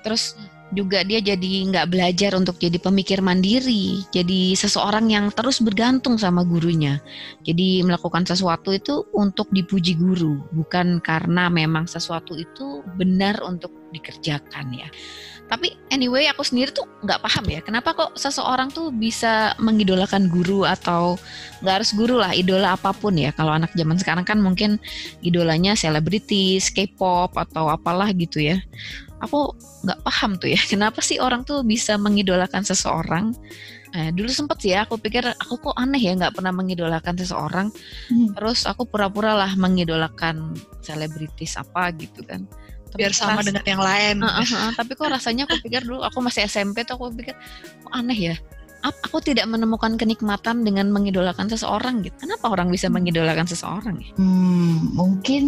Terus 0.00 0.40
juga 0.72 1.04
dia 1.04 1.20
jadi 1.20 1.68
nggak 1.68 1.92
belajar 1.92 2.40
untuk 2.40 2.56
jadi 2.56 2.80
pemikir 2.80 3.20
mandiri, 3.20 4.00
jadi 4.16 4.56
seseorang 4.56 5.12
yang 5.12 5.28
terus 5.28 5.60
bergantung 5.60 6.16
sama 6.16 6.40
gurunya. 6.40 7.04
Jadi 7.44 7.84
melakukan 7.84 8.24
sesuatu 8.24 8.72
itu 8.72 9.04
untuk 9.12 9.52
dipuji 9.52 10.00
guru, 10.00 10.40
bukan 10.56 11.04
karena 11.04 11.52
memang 11.52 11.84
sesuatu 11.84 12.32
itu 12.32 12.80
benar 12.96 13.44
untuk 13.44 13.76
dikerjakan 13.92 14.72
ya 14.72 14.88
tapi 15.52 15.76
anyway 15.92 16.24
aku 16.32 16.40
sendiri 16.40 16.72
tuh 16.72 16.88
nggak 17.04 17.20
paham 17.20 17.44
ya 17.44 17.60
kenapa 17.60 17.92
kok 17.92 18.16
seseorang 18.16 18.72
tuh 18.72 18.88
bisa 18.88 19.52
mengidolakan 19.60 20.32
guru 20.32 20.64
atau 20.64 21.20
nggak 21.60 21.74
harus 21.76 21.92
guru 21.92 22.16
lah 22.16 22.32
idola 22.32 22.72
apa 22.72 22.96
pun 22.96 23.12
ya 23.20 23.36
kalau 23.36 23.52
anak 23.52 23.68
zaman 23.76 24.00
sekarang 24.00 24.24
kan 24.24 24.40
mungkin 24.40 24.80
idolanya 25.20 25.76
selebritis 25.76 26.72
K-pop 26.72 27.36
atau 27.36 27.68
apalah 27.68 28.08
gitu 28.16 28.40
ya 28.40 28.64
aku 29.20 29.52
nggak 29.84 30.00
paham 30.00 30.40
tuh 30.40 30.56
ya 30.56 30.60
kenapa 30.72 31.04
sih 31.04 31.20
orang 31.20 31.44
tuh 31.44 31.60
bisa 31.60 32.00
mengidolakan 32.00 32.64
seseorang 32.64 33.36
Eh, 33.92 34.08
dulu 34.08 34.32
sempet 34.32 34.56
sih 34.64 34.72
ya, 34.72 34.88
aku 34.88 34.96
pikir 34.96 35.20
aku 35.20 35.68
kok 35.68 35.76
aneh 35.76 36.00
ya 36.00 36.16
nggak 36.16 36.40
pernah 36.40 36.48
mengidolakan 36.48 37.12
seseorang. 37.12 37.68
Hmm. 38.08 38.32
Terus 38.32 38.64
aku 38.64 38.88
pura-pura 38.88 39.36
lah 39.36 39.52
mengidolakan 39.52 40.56
selebritis 40.80 41.60
apa 41.60 41.92
gitu 42.00 42.24
kan 42.24 42.48
biar 42.96 43.12
sama 43.12 43.40
ras, 43.40 43.46
dengan 43.48 43.64
yang 43.64 43.82
lain. 43.82 44.16
Uh, 44.20 44.28
uh, 44.40 44.48
uh, 44.48 44.70
tapi 44.76 44.92
kok 44.94 45.08
rasanya 45.08 45.48
aku 45.48 45.60
pikir 45.64 45.82
dulu 45.84 46.04
aku 46.04 46.18
masih 46.20 46.44
SMP 46.46 46.84
tuh 46.84 47.00
aku 47.00 47.12
pikir 47.14 47.34
kok 47.82 47.92
aneh 47.92 48.34
ya. 48.34 48.36
Aku 48.82 49.22
tidak 49.22 49.46
menemukan 49.46 49.94
kenikmatan 49.94 50.66
dengan 50.66 50.90
mengidolakan 50.90 51.46
seseorang 51.46 52.02
gitu. 52.02 52.26
Kenapa 52.26 52.50
orang 52.50 52.66
bisa 52.66 52.90
hmm. 52.90 52.98
mengidolakan 52.98 53.46
seseorang 53.46 53.94
ya? 54.02 54.10
Hmm, 54.18 54.90
mungkin 54.98 55.44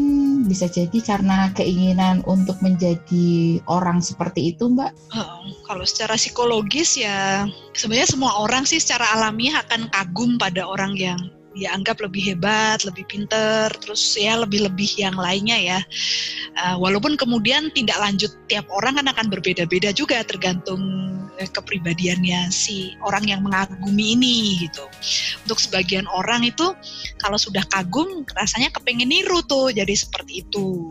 bisa 0.46 0.70
jadi 0.70 0.94
karena 1.02 1.50
keinginan 1.50 2.22
untuk 2.30 2.54
menjadi 2.62 3.58
orang 3.66 3.98
seperti 3.98 4.54
itu, 4.54 4.70
Mbak. 4.70 4.94
Uh, 5.10 5.50
kalau 5.66 5.82
secara 5.82 6.14
psikologis 6.14 6.94
ya 6.94 7.50
sebenarnya 7.74 8.14
semua 8.14 8.38
orang 8.38 8.62
sih 8.62 8.78
secara 8.78 9.02
alamiah 9.18 9.66
akan 9.66 9.90
kagum 9.90 10.38
pada 10.38 10.62
orang 10.62 10.94
yang 10.94 11.18
dia 11.54 11.70
anggap 11.72 12.02
lebih 12.02 12.34
hebat, 12.34 12.82
lebih 12.82 13.06
pinter, 13.06 13.70
terus 13.78 14.18
ya 14.18 14.34
lebih-lebih 14.42 14.98
yang 14.98 15.14
lainnya 15.14 15.56
ya. 15.56 15.80
Uh, 16.58 16.76
walaupun 16.82 17.14
kemudian 17.14 17.70
tindak 17.70 17.96
lanjut 18.02 18.30
tiap 18.50 18.66
orang 18.70 18.98
kan 18.98 19.06
akan 19.10 19.26
berbeda-beda 19.30 19.94
juga 19.94 20.20
tergantung 20.26 20.82
eh, 21.38 21.48
kepribadiannya 21.48 22.50
si 22.50 22.98
orang 23.06 23.24
yang 23.30 23.40
mengagumi 23.46 24.18
ini 24.18 24.66
gitu. 24.66 24.84
Untuk 25.46 25.62
sebagian 25.62 26.10
orang 26.10 26.42
itu 26.42 26.74
kalau 27.22 27.38
sudah 27.38 27.62
kagum 27.70 28.26
rasanya 28.34 28.74
kepengen 28.74 29.10
niru 29.10 29.40
tuh 29.46 29.70
jadi 29.70 29.94
seperti 29.94 30.42
itu. 30.46 30.90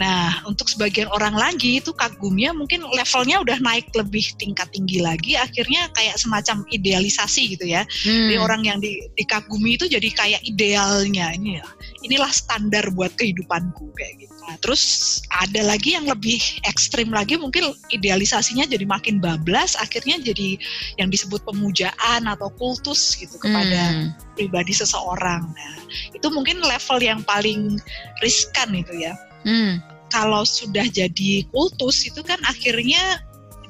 Nah, 0.00 0.40
untuk 0.48 0.72
sebagian 0.72 1.12
orang 1.12 1.36
lagi 1.36 1.76
itu 1.76 1.92
kagumnya 1.92 2.56
mungkin 2.56 2.82
levelnya 2.96 3.44
udah 3.44 3.60
naik 3.60 3.92
lebih 3.92 4.24
tingkat 4.40 4.72
tinggi 4.72 5.04
lagi, 5.04 5.36
akhirnya 5.36 5.92
kayak 5.92 6.16
semacam 6.16 6.64
idealisasi 6.72 7.58
gitu 7.58 7.68
ya. 7.68 7.84
Hmm. 8.08 8.32
Jadi 8.32 8.36
orang 8.40 8.62
yang 8.64 8.78
di, 8.80 9.04
dikagumi 9.20 9.76
itu 9.76 9.86
jadi 9.86 10.08
kayak 10.10 10.40
idealnya 10.48 11.36
ini 11.36 11.60
ya. 11.60 11.66
Inilah 12.08 12.32
standar 12.32 12.88
buat 12.96 13.12
kehidupanku 13.20 13.92
kayak 13.92 14.26
gitu. 14.26 14.32
Nah, 14.42 14.58
terus 14.58 14.82
ada 15.30 15.62
lagi 15.62 15.94
yang 15.94 16.08
lebih 16.08 16.40
ekstrim 16.66 17.14
lagi 17.14 17.38
mungkin 17.38 17.70
idealisasinya 17.94 18.66
jadi 18.66 18.82
makin 18.88 19.22
bablas, 19.22 19.78
akhirnya 19.78 20.18
jadi 20.18 20.58
yang 20.98 21.12
disebut 21.12 21.44
pemujaan 21.46 22.26
atau 22.26 22.50
kultus 22.58 23.14
gitu 23.20 23.38
kepada 23.38 23.94
Hmm. 23.94 24.10
pribadi 24.34 24.72
seseorang. 24.72 25.46
Nah, 25.46 25.74
itu 26.16 26.26
mungkin 26.32 26.58
level 26.64 26.98
yang 26.98 27.20
paling 27.22 27.76
riskan 28.24 28.72
itu 28.72 29.06
ya 29.06 29.14
Hmm. 29.42 29.82
kalau 30.12 30.46
sudah 30.46 30.86
jadi 30.86 31.42
kultus 31.50 32.06
itu 32.06 32.20
kan 32.22 32.38
akhirnya 32.46 33.18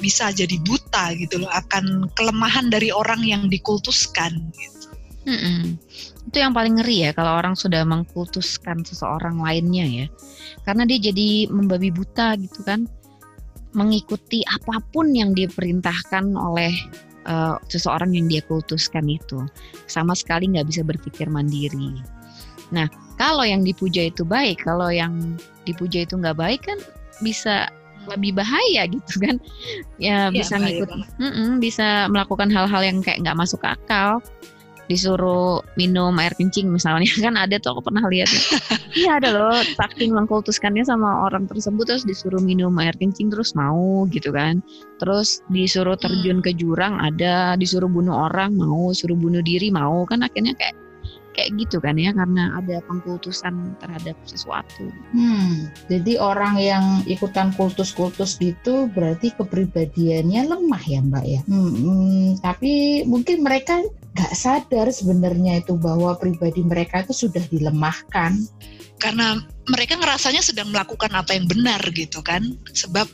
bisa 0.02 0.34
jadi 0.34 0.58
buta 0.66 1.14
gitu 1.14 1.46
loh 1.46 1.52
akan 1.54 2.10
kelemahan 2.18 2.66
dari 2.66 2.90
orang 2.90 3.22
yang 3.22 3.46
dikultuskan 3.46 4.50
gitu. 4.58 4.90
Mm-mm. 5.22 5.78
Itu 6.26 6.42
yang 6.42 6.50
paling 6.50 6.82
ngeri 6.82 7.06
ya 7.06 7.10
kalau 7.14 7.38
orang 7.38 7.54
sudah 7.54 7.86
mengkultuskan 7.86 8.82
seseorang 8.82 9.38
lainnya 9.38 9.86
ya. 9.86 10.06
Karena 10.66 10.82
dia 10.82 10.98
jadi 10.98 11.46
membabi 11.46 11.94
buta 11.94 12.34
gitu 12.42 12.66
kan. 12.66 12.90
Mengikuti 13.72 14.44
apa 14.44 14.82
pun 14.92 15.14
yang 15.14 15.32
diperintahkan 15.32 16.34
oleh 16.34 16.74
eh, 17.24 17.56
seseorang 17.70 18.12
yang 18.18 18.26
dia 18.26 18.42
kultuskan 18.42 19.06
itu. 19.06 19.46
Sama 19.86 20.18
sekali 20.18 20.50
nggak 20.50 20.66
bisa 20.66 20.82
berpikir 20.82 21.30
mandiri. 21.30 22.02
Nah, 22.74 22.90
kalau 23.14 23.46
yang 23.46 23.62
dipuja 23.62 24.10
itu 24.10 24.26
baik, 24.26 24.66
kalau 24.66 24.90
yang 24.90 25.38
dipuja 25.68 26.04
itu 26.04 26.18
nggak 26.18 26.38
baik 26.38 26.66
kan 26.66 26.78
bisa 27.22 27.70
lebih 28.10 28.34
bahaya 28.34 28.82
gitu 28.90 29.14
kan. 29.22 29.38
Ya 30.02 30.26
Iya, 30.26 30.34
bisa 30.34 30.58
ngikut. 30.58 30.90
Mm-mm, 31.22 31.62
bisa 31.62 32.10
melakukan 32.10 32.50
hal-hal 32.50 32.82
yang 32.82 32.98
kayak 32.98 33.22
nggak 33.22 33.38
masuk 33.38 33.62
akal 33.62 34.18
disuruh 34.90 35.62
minum 35.78 36.12
air 36.18 36.34
kencing 36.34 36.68
misalnya 36.68 37.06
kan 37.24 37.38
ada 37.38 37.56
tuh 37.56 37.78
aku 37.78 37.88
pernah 37.88 38.02
lihat 38.10 38.28
ya. 38.28 38.42
iya 39.00 39.10
ada 39.22 39.28
loh 39.32 39.56
saking 39.78 40.12
mengkultuskannya 40.12 40.82
sama 40.82 41.24
orang 41.24 41.46
tersebut 41.46 41.86
terus 41.86 42.04
disuruh 42.04 42.42
minum 42.42 42.74
air 42.82 42.92
kencing 42.98 43.30
terus 43.30 43.54
mau 43.54 44.04
gitu 44.10 44.34
kan 44.34 44.60
terus 44.98 45.40
disuruh 45.48 45.94
terjun 45.96 46.42
ke 46.42 46.52
jurang 46.52 46.98
ada 46.98 47.54
disuruh 47.56 47.88
bunuh 47.88 48.28
orang 48.28 48.52
mau 48.58 48.90
suruh 48.92 49.16
bunuh 49.16 49.40
diri 49.40 49.70
mau 49.70 50.02
kan 50.04 50.26
akhirnya 50.26 50.52
kayak 50.58 50.76
kayak 51.32 51.56
gitu 51.56 51.80
kan 51.80 51.96
ya 51.96 52.12
karena 52.12 52.56
ada 52.60 52.80
pengkultusan 52.84 53.76
terhadap 53.80 54.16
sesuatu 54.28 54.92
Hmm, 55.12 55.68
jadi 55.92 56.16
orang 56.16 56.56
yang 56.56 56.84
ikutan 57.04 57.52
kultus-kultus 57.52 58.40
itu 58.40 58.88
berarti 58.92 59.32
kepribadiannya 59.36 60.48
lemah 60.48 60.82
ya 60.88 61.00
Mbak 61.04 61.24
ya. 61.28 61.40
Hmm, 61.44 61.72
hmm, 61.72 62.26
tapi 62.40 63.04
mungkin 63.04 63.44
mereka 63.44 63.84
nggak 64.12 64.32
sadar 64.36 64.88
sebenarnya 64.92 65.60
itu 65.60 65.76
bahwa 65.76 66.16
pribadi 66.16 66.64
mereka 66.64 67.04
itu 67.04 67.28
sudah 67.28 67.44
dilemahkan. 67.48 68.40
Karena 68.96 69.40
mereka 69.66 69.98
ngerasanya 69.98 70.40
sedang 70.40 70.70
melakukan 70.70 71.12
apa 71.12 71.34
yang 71.36 71.44
benar 71.50 71.82
gitu 71.92 72.22
kan. 72.24 72.56
Sebab 72.72 73.08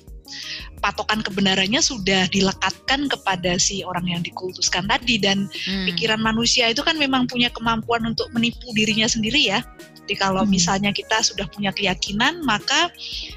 patokan 0.79 1.21
kebenarannya 1.25 1.83
sudah 1.83 2.31
dilekatkan 2.31 3.11
kepada 3.11 3.59
si 3.59 3.83
orang 3.83 4.07
yang 4.07 4.23
dikultuskan 4.23 4.87
tadi 4.87 5.19
dan 5.19 5.51
Hmm. 5.67 5.87
pikiran 5.91 6.23
manusia 6.23 6.71
itu 6.71 6.81
kan 6.87 6.95
memang 6.95 7.27
punya 7.27 7.51
kemampuan 7.51 8.07
untuk 8.07 8.31
menipu 8.31 8.71
dirinya 8.73 9.11
sendiri 9.11 9.51
ya. 9.51 9.61
Jadi 10.07 10.15
kalau 10.17 10.47
Hmm. 10.47 10.53
misalnya 10.55 10.91
kita 10.95 11.21
sudah 11.21 11.45
punya 11.53 11.75
keyakinan, 11.75 12.41
maka 12.47 12.89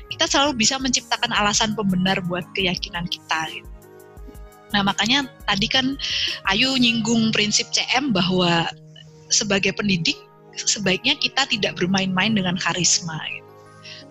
kita 0.07 0.29
selalu 0.29 0.61
bisa 0.61 0.77
menciptakan 0.77 1.33
alasan 1.33 1.73
pembenar 1.75 2.21
buat 2.23 2.45
keyakinan 2.55 3.09
kita. 3.09 3.41
gitu. 3.51 3.67
Nah 4.71 4.87
makanya 4.87 5.27
tadi 5.43 5.67
kan 5.67 5.99
Ayu 6.47 6.71
nyinggung 6.79 7.35
prinsip 7.35 7.67
CM 7.75 8.15
bahwa 8.15 8.67
sebagai 9.27 9.75
pendidik 9.75 10.15
sebaiknya 10.55 11.15
kita 11.19 11.47
tidak 11.47 11.75
bermain-main 11.79 12.31
dengan 12.31 12.55
karisma. 12.55 13.19
Gitu. 13.27 13.50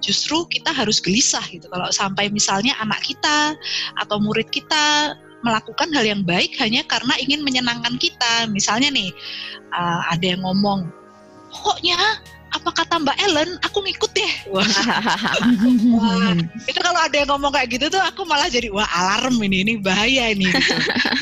Justru 0.00 0.48
kita 0.48 0.72
harus 0.72 0.98
gelisah 0.98 1.44
gitu 1.52 1.68
kalau 1.68 1.88
sampai 1.92 2.32
misalnya 2.32 2.72
anak 2.80 3.00
kita 3.04 3.56
atau 4.00 4.16
murid 4.20 4.48
kita 4.48 5.16
melakukan 5.40 5.88
hal 5.96 6.04
yang 6.04 6.22
baik 6.24 6.56
hanya 6.60 6.84
karena 6.84 7.16
ingin 7.20 7.40
menyenangkan 7.40 7.96
kita. 7.96 8.48
Misalnya 8.52 8.92
nih, 8.92 9.12
uh, 9.72 10.00
ada 10.12 10.24
yang 10.36 10.44
ngomong, 10.44 10.88
pokoknya 11.48 11.96
apa 12.50 12.70
kata 12.74 12.98
Mbak 13.00 13.18
Ellen, 13.30 13.50
aku 13.62 13.78
ngikut 13.80 14.10
deh. 14.12 14.32
Wah, 14.54 14.66
wah, 15.96 16.34
itu 16.70 16.80
kalau 16.82 17.00
ada 17.00 17.16
yang 17.16 17.30
ngomong 17.30 17.54
kayak 17.54 17.70
gitu 17.78 17.86
tuh 17.88 18.02
aku 18.02 18.26
malah 18.26 18.50
jadi 18.50 18.68
wah 18.74 18.86
alarm 18.90 19.38
ini, 19.40 19.62
ini 19.62 19.72
bahaya 19.78 20.34
ini. 20.34 20.50
Gitu. 20.50 20.74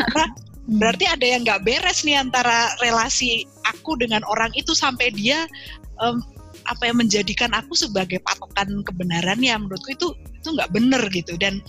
Karena 0.08 0.26
berarti 0.68 1.04
ada 1.04 1.26
yang 1.28 1.44
nggak 1.44 1.64
beres 1.64 2.04
nih 2.04 2.16
antara 2.16 2.72
relasi 2.80 3.44
aku 3.68 3.96
dengan 4.00 4.24
orang 4.28 4.52
itu 4.56 4.72
sampai 4.72 5.12
dia 5.12 5.44
em, 6.00 6.20
apa 6.68 6.88
yang 6.88 7.00
menjadikan 7.00 7.50
aku 7.56 7.72
sebagai 7.72 8.20
patokan 8.20 8.84
kebenaran 8.84 9.40
ya 9.40 9.56
menurutku 9.56 9.90
itu 9.92 10.08
itu 10.36 10.48
nggak 10.54 10.70
bener 10.70 11.02
gitu. 11.10 11.34
Dan 11.40 11.64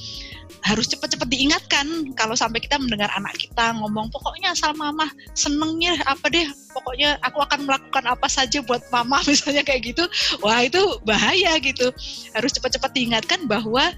harus 0.59 0.91
cepet-cepet 0.91 1.27
diingatkan 1.31 2.12
kalau 2.19 2.35
sampai 2.35 2.59
kita 2.59 2.75
mendengar 2.75 3.07
anak 3.15 3.31
kita 3.39 3.71
ngomong 3.79 4.12
pokoknya 4.12 4.51
asal 4.51 4.75
mama 4.75 5.07
senengnya 5.31 5.95
apa 6.03 6.27
deh 6.27 6.43
pokoknya 6.75 7.15
aku 7.23 7.39
akan 7.39 7.63
melakukan 7.63 8.03
apa 8.12 8.27
saja 8.27 8.59
buat 8.67 8.83
mama 8.91 9.23
misalnya 9.29 9.63
kayak 9.63 9.95
gitu 9.95 10.03
wah 10.43 10.59
itu 10.59 10.81
bahaya 11.07 11.55
gitu. 11.63 11.89
Harus 12.35 12.51
cepat-cepat 12.55 12.91
diingatkan 12.91 13.47
bahwa 13.47 13.91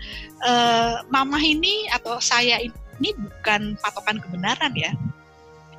eh, 0.46 0.96
mama 1.10 1.38
ini 1.42 1.90
atau 1.92 2.22
saya 2.22 2.62
ini 2.62 3.10
bukan 3.18 3.76
patokan 3.82 4.22
kebenaran 4.22 4.74
ya 4.78 4.94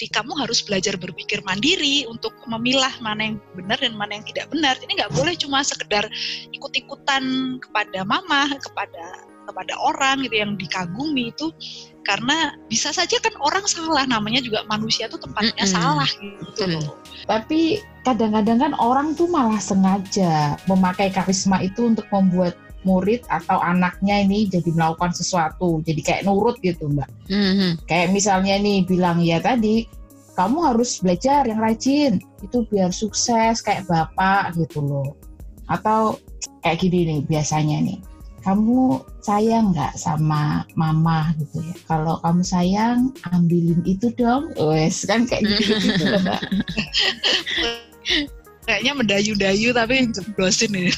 jadi 0.02 0.18
kamu 0.18 0.34
harus 0.34 0.66
belajar 0.66 0.98
berpikir 0.98 1.46
mandiri 1.46 2.10
untuk 2.10 2.34
memilah 2.50 2.90
mana 2.98 3.22
yang 3.30 3.36
benar 3.54 3.78
dan 3.78 3.94
mana 3.94 4.18
yang 4.18 4.26
tidak 4.26 4.50
benar. 4.50 4.74
Ini 4.82 4.98
nggak 4.98 5.14
boleh 5.14 5.38
cuma 5.38 5.62
sekedar 5.62 6.10
ikut-ikutan 6.50 7.22
kepada 7.62 8.02
mama, 8.02 8.50
kepada 8.58 9.30
kepada 9.46 9.74
orang 9.78 10.26
gitu 10.26 10.42
yang 10.42 10.58
dikagumi 10.58 11.30
itu 11.30 11.54
karena 12.02 12.50
bisa 12.66 12.90
saja 12.90 13.14
kan 13.22 13.30
orang 13.46 13.62
salah 13.70 14.02
namanya 14.10 14.42
juga 14.42 14.66
manusia 14.66 15.06
tuh 15.06 15.22
tempatnya 15.22 15.66
Mm-mm. 15.70 15.78
salah 15.78 16.10
gitu 16.18 16.50
Betul. 16.50 16.70
loh. 16.82 16.98
Tapi 17.30 17.60
kadang-kadang 18.02 18.58
kan 18.58 18.72
orang 18.82 19.14
tuh 19.14 19.30
malah 19.30 19.62
sengaja 19.62 20.58
memakai 20.66 21.14
karisma 21.14 21.62
itu 21.62 21.86
untuk 21.86 22.10
membuat 22.10 22.58
murid 22.82 23.22
atau 23.30 23.58
anaknya 23.58 24.22
ini 24.22 24.46
jadi 24.50 24.70
melakukan 24.74 25.14
sesuatu, 25.14 25.82
jadi 25.86 26.00
kayak 26.00 26.22
nurut 26.26 26.58
gitu 26.60 26.90
Mbak. 26.90 27.10
Hmm. 27.30 27.72
Kayak 27.86 28.14
misalnya 28.14 28.58
nih 28.58 28.84
bilang 28.86 29.22
ya 29.22 29.38
tadi, 29.38 29.86
kamu 30.34 30.58
harus 30.72 31.00
belajar 31.02 31.44
yang 31.44 31.60
rajin, 31.60 32.18
itu 32.40 32.64
biar 32.68 32.90
sukses 32.90 33.60
kayak 33.60 33.86
bapak 33.86 34.56
gitu 34.56 34.82
loh. 34.82 35.16
Atau 35.70 36.18
kayak 36.64 36.82
gini 36.82 37.06
nih 37.08 37.20
biasanya 37.26 37.78
nih, 37.82 37.98
kamu 38.42 38.98
sayang 39.22 39.70
nggak 39.70 39.94
sama 39.94 40.66
mama 40.74 41.30
gitu 41.38 41.62
ya? 41.62 41.74
Kalau 41.86 42.18
kamu 42.20 42.42
sayang, 42.42 43.14
ambilin 43.30 43.80
itu 43.86 44.10
dong. 44.18 44.50
Wes 44.58 45.06
kan 45.06 45.24
kayak 45.24 45.46
gitu 45.46 45.78
gitu 45.78 46.04
loh 46.10 46.20
mbak. 46.26 46.42
Kayaknya 48.62 48.92
mendayu-dayu 48.94 49.68
tapi 49.74 50.06
jeblosin 50.14 50.70
ini. 50.70 50.92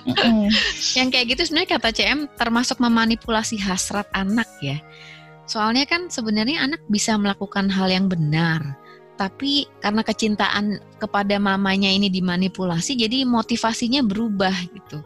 Yang 0.98 1.08
kayak 1.12 1.26
gitu 1.36 1.42
sebenarnya 1.52 1.70
kata 1.76 1.88
CM 1.92 2.20
termasuk 2.40 2.80
memanipulasi 2.80 3.60
hasrat 3.60 4.08
anak 4.16 4.48
ya. 4.64 4.80
Soalnya 5.44 5.84
kan 5.84 6.08
sebenarnya 6.08 6.64
anak 6.64 6.80
bisa 6.88 7.12
melakukan 7.20 7.68
hal 7.68 7.92
yang 7.92 8.06
benar, 8.08 8.78
tapi 9.12 9.68
karena 9.84 10.00
kecintaan 10.00 10.80
kepada 10.96 11.36
mamanya 11.36 11.86
ini 11.86 12.08
dimanipulasi, 12.08 12.96
jadi 12.96 13.28
motivasinya 13.28 14.00
berubah 14.00 14.54
gitu. 14.72 15.04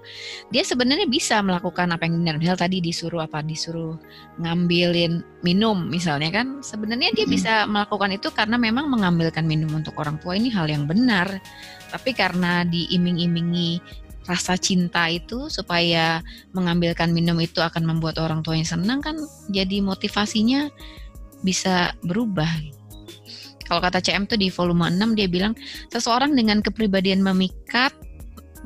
Dia 0.54 0.62
sebenarnya 0.62 1.10
bisa 1.10 1.42
melakukan 1.42 1.90
apa 1.90 2.06
yang 2.06 2.22
benar. 2.22 2.38
Misal 2.38 2.54
tadi 2.54 2.78
disuruh 2.78 3.26
apa? 3.26 3.42
Disuruh 3.42 3.98
ngambilin 4.38 5.26
minum 5.42 5.90
misalnya 5.90 6.30
kan. 6.30 6.62
Sebenarnya 6.62 7.10
dia 7.18 7.26
bisa 7.26 7.66
melakukan 7.66 8.14
itu 8.14 8.30
karena 8.30 8.54
memang 8.54 8.86
mengambilkan 8.86 9.42
minum 9.42 9.74
untuk 9.74 9.98
orang 9.98 10.22
tua 10.22 10.38
ini 10.38 10.54
hal 10.54 10.70
yang 10.70 10.86
benar. 10.86 11.42
Tapi 11.90 12.14
karena 12.14 12.62
diiming-imingi 12.62 13.82
rasa 14.26 14.58
cinta 14.58 15.06
itu 15.10 15.46
supaya 15.50 16.22
mengambilkan 16.50 17.14
minum 17.14 17.38
itu 17.38 17.62
akan 17.62 17.86
membuat 17.86 18.18
orang 18.18 18.42
tuanya 18.42 18.66
senang 18.66 18.98
kan 18.98 19.14
jadi 19.50 19.82
motivasinya 19.82 20.70
bisa 21.46 21.94
berubah. 22.02 22.75
Kalau 23.66 23.80
kata 23.82 23.98
CM 24.00 24.24
tuh 24.24 24.38
di 24.38 24.48
volume 24.48 24.88
6 24.88 25.18
dia 25.18 25.28
bilang 25.28 25.52
seseorang 25.90 26.32
dengan 26.32 26.62
kepribadian 26.62 27.20
memikat 27.22 27.92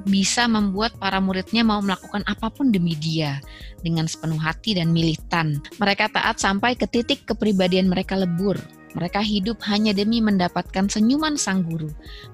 bisa 0.08 0.48
membuat 0.48 0.96
para 0.96 1.20
muridnya 1.20 1.60
mau 1.60 1.84
melakukan 1.84 2.24
apa 2.24 2.48
pun 2.48 2.72
demi 2.72 2.96
dia 2.96 3.36
dengan 3.84 4.08
sepenuh 4.08 4.40
hati 4.40 4.76
dan 4.76 4.92
militan. 4.92 5.60
Mereka 5.76 6.12
taat 6.12 6.40
sampai 6.40 6.76
ke 6.76 6.88
titik 6.88 7.28
kepribadian 7.28 7.88
mereka 7.92 8.16
lebur. 8.16 8.56
Mereka 8.90 9.22
hidup 9.22 9.62
hanya 9.70 9.94
demi 9.94 10.18
mendapatkan 10.18 10.90
senyuman 10.90 11.38
sang 11.38 11.62
guru. 11.62 11.86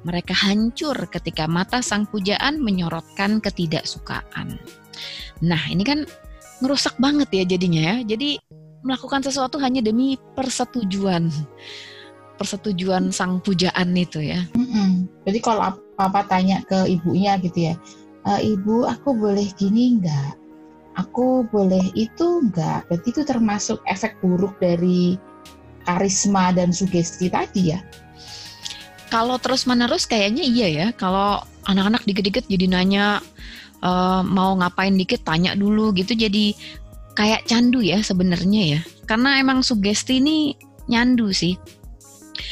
Mereka 0.08 0.32
hancur 0.32 0.96
ketika 1.12 1.44
mata 1.44 1.84
sang 1.84 2.08
pujaan 2.08 2.64
menyorotkan 2.64 3.44
ketidaksukaan. 3.44 4.56
Nah, 5.44 5.62
ini 5.68 5.84
kan 5.84 6.08
ngerusak 6.64 6.96
banget 6.96 7.28
ya 7.28 7.44
jadinya 7.44 7.82
ya. 7.92 8.16
Jadi 8.16 8.40
melakukan 8.80 9.20
sesuatu 9.20 9.60
hanya 9.60 9.84
demi 9.84 10.16
persetujuan. 10.32 11.28
Persetujuan 12.36 13.10
sang 13.10 13.40
pujaan 13.40 13.96
itu 13.96 14.20
ya. 14.20 14.44
Mm-mm. 14.52 15.08
Jadi 15.24 15.38
kalau 15.40 15.72
papa 15.96 16.22
tanya 16.28 16.60
ke 16.68 16.84
ibunya 16.84 17.40
gitu 17.40 17.72
ya, 17.72 17.74
e, 18.28 18.30
ibu 18.52 18.84
aku 18.84 19.16
boleh 19.16 19.48
gini 19.56 19.96
enggak? 19.96 20.36
Aku 21.00 21.48
boleh 21.48 21.92
itu 21.96 22.44
enggak? 22.44 22.84
Berarti 22.88 23.08
itu 23.12 23.22
termasuk 23.24 23.80
efek 23.88 24.20
buruk 24.20 24.56
dari 24.60 25.16
karisma 25.88 26.52
dan 26.52 26.72
sugesti 26.74 27.32
tadi 27.32 27.72
ya? 27.72 27.80
Kalau 29.08 29.38
terus 29.38 29.64
menerus 29.64 30.04
kayaknya 30.04 30.44
iya 30.44 30.68
ya. 30.68 30.86
Kalau 30.92 31.40
anak-anak 31.64 32.04
dikit-dikit 32.04 32.44
jadi 32.50 32.66
nanya 32.68 33.22
uh, 33.80 34.20
mau 34.26 34.58
ngapain 34.58 34.94
dikit 34.98 35.22
tanya 35.22 35.54
dulu 35.54 35.94
gitu 35.94 36.12
jadi 36.12 36.52
kayak 37.16 37.48
candu 37.48 37.80
ya 37.80 38.02
sebenarnya 38.02 38.62
ya. 38.76 38.80
Karena 39.08 39.40
emang 39.40 39.62
sugesti 39.62 40.18
ini 40.18 40.52
nyandu 40.90 41.30
sih. 41.30 41.54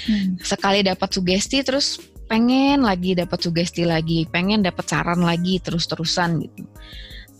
Hmm. 0.08 0.36
Sekali 0.40 0.84
dapat 0.84 1.08
sugesti 1.12 1.60
terus 1.64 2.00
pengen 2.24 2.82
lagi 2.82 3.12
dapat 3.12 3.38
sugesti 3.40 3.84
lagi, 3.84 4.24
pengen 4.28 4.64
dapat 4.64 4.84
saran 4.88 5.20
lagi 5.20 5.60
terus-terusan 5.60 6.40
gitu. 6.44 6.64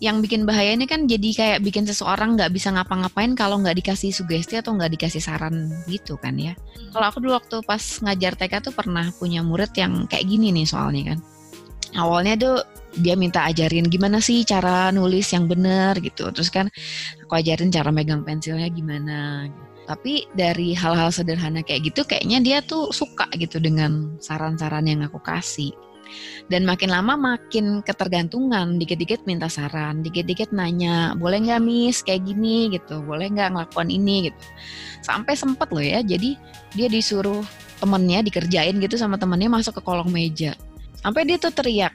Yang 0.03 0.29
bikin 0.29 0.43
bahaya 0.45 0.77
ini 0.77 0.85
kan 0.85 1.09
jadi 1.09 1.29
kayak 1.33 1.59
bikin 1.65 1.89
seseorang 1.89 2.37
nggak 2.37 2.53
bisa 2.53 2.69
ngapa-ngapain 2.75 3.33
kalau 3.33 3.63
nggak 3.63 3.81
dikasih 3.81 4.13
sugesti 4.13 4.61
atau 4.61 4.77
nggak 4.77 4.99
dikasih 4.99 5.23
saran 5.23 5.73
gitu 5.89 6.21
kan 6.21 6.37
ya. 6.37 6.53
Kalau 6.93 7.07
aku 7.09 7.25
dulu 7.25 7.33
waktu 7.39 7.65
pas 7.65 7.81
ngajar 7.81 8.37
TK 8.37 8.71
tuh 8.71 8.75
pernah 8.77 9.09
punya 9.17 9.41
murid 9.41 9.73
yang 9.79 10.05
kayak 10.05 10.29
gini 10.29 10.53
nih 10.53 10.69
soalnya 10.69 11.15
kan. 11.15 11.19
Awalnya 11.95 12.35
tuh 12.37 12.57
dia 12.95 13.19
minta 13.19 13.43
ajarin 13.47 13.91
gimana 13.91 14.23
sih 14.23 14.47
cara 14.47 14.95
nulis 14.95 15.27
yang 15.35 15.51
benar 15.51 15.99
gitu 15.99 16.31
terus 16.31 16.51
kan 16.51 16.71
aku 17.27 17.33
ajarin 17.35 17.71
cara 17.75 17.91
megang 17.91 18.23
pensilnya 18.23 18.71
gimana 18.71 19.51
tapi 19.85 20.25
dari 20.33 20.73
hal-hal 20.73 21.13
sederhana 21.13 21.61
kayak 21.61 21.93
gitu 21.93 22.05
kayaknya 22.05 22.39
dia 22.41 22.59
tuh 22.65 22.89
suka 22.91 23.29
gitu 23.37 23.61
dengan 23.61 24.17
saran-saran 24.21 24.89
yang 24.89 25.05
aku 25.05 25.21
kasih. 25.21 25.73
Dan 26.47 26.69
makin 26.69 26.93
lama 26.93 27.17
makin 27.17 27.81
ketergantungan. 27.81 28.77
Dikit-dikit 28.77 29.25
minta 29.25 29.49
saran 29.49 30.05
dikit-dikit 30.05 30.53
nanya 30.53 31.17
boleh 31.17 31.41
nggak 31.49 31.63
miss? 31.65 32.05
Kayak 32.05 32.29
gini 32.29 32.71
gitu. 32.77 33.01
Boleh 33.03 33.33
nggak 33.33 33.57
ngelakuin 33.57 33.91
ini 33.91 34.31
gitu. 34.31 34.41
Sampai 35.01 35.35
sempet 35.35 35.73
loh 35.73 35.85
ya 35.85 36.05
jadi 36.05 36.37
dia 36.77 36.89
disuruh 36.93 37.43
temennya 37.81 38.25
dikerjain 38.25 38.77
gitu 38.81 38.97
sama 39.01 39.17
temennya 39.17 39.49
masuk 39.49 39.81
ke 39.81 39.83
kolong 39.83 40.13
meja. 40.13 40.53
Sampai 41.01 41.29
dia 41.29 41.37
tuh 41.37 41.53
teriak 41.53 41.93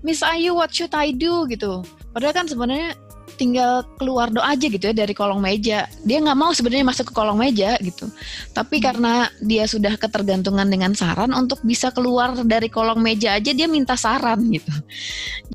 Miss 0.00 0.24
Ayu 0.24 0.56
what 0.56 0.72
should 0.72 0.92
I 0.96 1.12
do? 1.12 1.44
gitu. 1.48 1.84
Padahal 2.16 2.32
kan 2.32 2.46
sebenarnya 2.48 2.96
tinggal 3.36 3.86
keluar 3.96 4.30
doa 4.30 4.54
aja 4.54 4.66
gitu 4.66 4.80
ya 4.90 4.94
dari 4.94 5.14
kolong 5.14 5.38
meja 5.38 5.86
dia 6.02 6.18
nggak 6.18 6.38
mau 6.38 6.50
sebenarnya 6.50 6.86
masuk 6.86 7.10
ke 7.10 7.14
kolong 7.14 7.38
meja 7.38 7.78
gitu 7.82 8.10
tapi 8.54 8.78
hmm. 8.78 8.84
karena 8.84 9.12
dia 9.42 9.64
sudah 9.66 9.94
ketergantungan 9.98 10.66
dengan 10.66 10.92
saran 10.94 11.30
untuk 11.34 11.62
bisa 11.62 11.90
keluar 11.94 12.34
dari 12.42 12.66
kolong 12.66 12.98
meja 12.98 13.36
aja 13.38 13.50
dia 13.54 13.66
minta 13.70 13.94
saran 13.94 14.40
gitu 14.50 14.72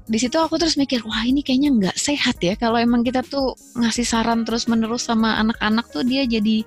di 0.06 0.18
situ 0.22 0.38
aku 0.38 0.56
terus 0.62 0.78
mikir 0.78 1.02
wah 1.04 1.26
ini 1.26 1.42
kayaknya 1.42 1.70
nggak 1.74 1.98
sehat 1.98 2.38
ya 2.40 2.54
kalau 2.56 2.78
emang 2.78 3.02
kita 3.02 3.26
tuh 3.26 3.58
ngasih 3.76 4.06
saran 4.06 4.46
terus 4.46 4.70
menerus 4.70 5.08
sama 5.10 5.40
anak-anak 5.42 5.90
tuh 5.90 6.06
dia 6.06 6.24
jadi 6.30 6.62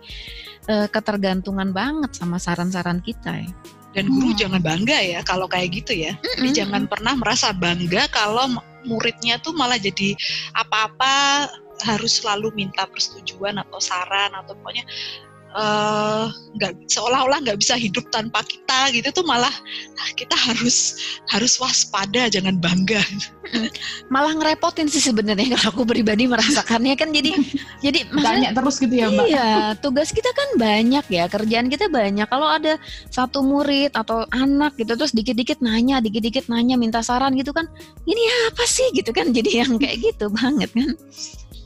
uh, 0.68 0.86
ketergantungan 0.90 1.70
banget 1.70 2.12
sama 2.14 2.36
saran-saran 2.42 2.98
kita 3.00 3.44
ya 3.44 3.50
dan 3.96 4.04
guru 4.12 4.30
hmm. 4.30 4.38
jangan 4.38 4.60
bangga 4.60 4.98
ya 5.00 5.20
kalau 5.24 5.48
kayak 5.48 5.80
gitu 5.80 5.96
ya. 5.96 6.12
Hmm. 6.14 6.44
Jadi 6.44 6.50
jangan 6.54 6.82
pernah 6.86 7.16
merasa 7.16 7.50
bangga 7.56 8.06
kalau 8.12 8.60
muridnya 8.86 9.40
tuh 9.42 9.54
malah 9.56 9.80
jadi 9.80 10.14
apa-apa 10.54 11.46
harus 11.82 12.22
selalu 12.22 12.50
minta 12.54 12.86
persetujuan 12.90 13.54
atau 13.62 13.78
saran 13.78 14.34
atau 14.34 14.54
pokoknya 14.58 14.82
nggak 16.56 16.72
uh, 16.76 16.84
seolah-olah 16.92 17.40
nggak 17.40 17.58
bisa 17.58 17.74
hidup 17.74 18.04
tanpa 18.12 18.44
kita 18.44 18.92
gitu 18.92 19.08
tuh 19.10 19.24
malah 19.24 19.52
kita 20.14 20.36
harus 20.36 21.00
harus 21.32 21.56
waspada 21.56 22.28
jangan 22.28 22.60
bangga. 22.60 23.00
Malah 24.12 24.36
ngerepotin 24.36 24.92
sih 24.92 25.00
sebenarnya 25.00 25.56
kalau 25.56 25.72
aku 25.72 25.82
pribadi 25.88 26.28
merasakannya 26.28 26.92
kan 27.00 27.08
jadi 27.16 27.32
jadi 27.84 28.04
banyak 28.12 28.52
terus 28.52 28.76
gitu 28.76 28.92
ya 28.92 29.08
mbak? 29.08 29.24
iya 29.24 29.48
tugas 29.80 30.12
kita 30.12 30.28
kan 30.36 30.60
banyak 30.60 31.04
ya 31.08 31.24
kerjaan 31.32 31.72
kita 31.72 31.88
banyak. 31.88 32.28
Kalau 32.28 32.44
ada 32.44 32.76
satu 33.08 33.40
murid 33.40 33.96
atau 33.96 34.28
anak 34.36 34.76
gitu 34.76 34.92
terus 35.00 35.16
dikit-dikit 35.16 35.64
nanya 35.64 36.04
dikit-dikit 36.04 36.52
nanya 36.52 36.76
minta 36.76 37.00
saran 37.00 37.32
gitu 37.40 37.56
kan 37.56 37.64
ini 38.04 38.22
apa 38.52 38.64
sih? 38.68 38.90
gitu 38.92 39.12
kan 39.12 39.30
jadi 39.32 39.64
yang 39.64 39.76
kayak 39.76 40.00
gitu 40.00 40.32
banget 40.32 40.72
kan 40.72 40.96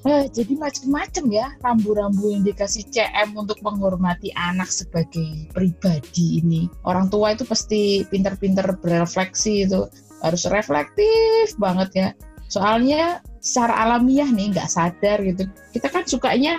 Eh, 0.03 0.27
jadi 0.35 0.59
macam-macam 0.59 1.25
ya 1.31 1.47
rambu-rambu 1.62 2.35
yang 2.35 2.43
dikasih 2.43 2.91
CM 2.91 3.38
untuk 3.38 3.62
menghormati 3.62 4.35
anak 4.35 4.67
sebagai 4.67 5.47
pribadi 5.55 6.43
ini. 6.43 6.67
Orang 6.83 7.07
tua 7.07 7.38
itu 7.38 7.47
pasti 7.47 8.03
pinter-pinter 8.11 8.67
berefleksi 8.83 9.62
itu 9.62 9.87
harus 10.19 10.43
reflektif 10.51 11.55
banget 11.55 11.91
ya. 11.95 12.09
Soalnya 12.51 13.23
secara 13.38 13.87
alamiah 13.87 14.27
nih 14.27 14.51
nggak 14.51 14.67
sadar 14.75 15.23
gitu. 15.23 15.47
Kita 15.71 15.87
kan 15.87 16.03
sukanya 16.03 16.59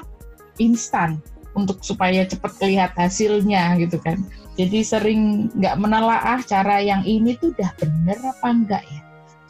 instan 0.64 1.20
untuk 1.52 1.84
supaya 1.84 2.24
cepat 2.24 2.56
lihat 2.64 2.96
hasilnya 2.96 3.76
gitu 3.76 4.00
kan. 4.00 4.24
Jadi 4.56 4.88
sering 4.88 5.52
nggak 5.52 5.84
menelaah 5.84 6.40
cara 6.48 6.80
yang 6.80 7.04
ini 7.04 7.36
tuh 7.36 7.52
udah 7.60 7.76
bener 7.76 8.24
apa 8.24 8.48
enggak 8.48 8.84
ya. 8.88 9.02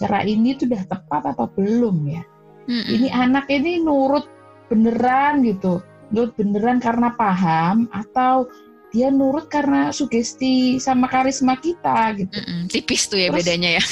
Cara 0.02 0.26
ini 0.26 0.58
tuh 0.58 0.66
udah 0.74 0.82
tepat 0.90 1.30
atau 1.30 1.46
belum 1.54 2.10
ya 2.10 2.26
Mm-mm. 2.68 2.88
Ini 2.88 3.08
anak 3.12 3.52
ini 3.52 3.84
nurut 3.84 4.28
beneran 4.72 5.44
gitu, 5.44 5.84
nurut 6.10 6.32
beneran 6.40 6.80
karena 6.80 7.12
paham 7.14 7.92
atau 7.92 8.48
dia 8.94 9.10
nurut 9.10 9.50
karena 9.50 9.90
sugesti 9.90 10.78
sama 10.78 11.10
karisma 11.10 11.58
kita 11.58 12.14
gitu. 12.16 12.32
Mm-mm. 12.32 12.70
Tipis 12.70 13.10
tuh 13.10 13.20
ya 13.20 13.30
Terus, 13.34 13.40
bedanya 13.42 13.70
ya. 13.82 13.84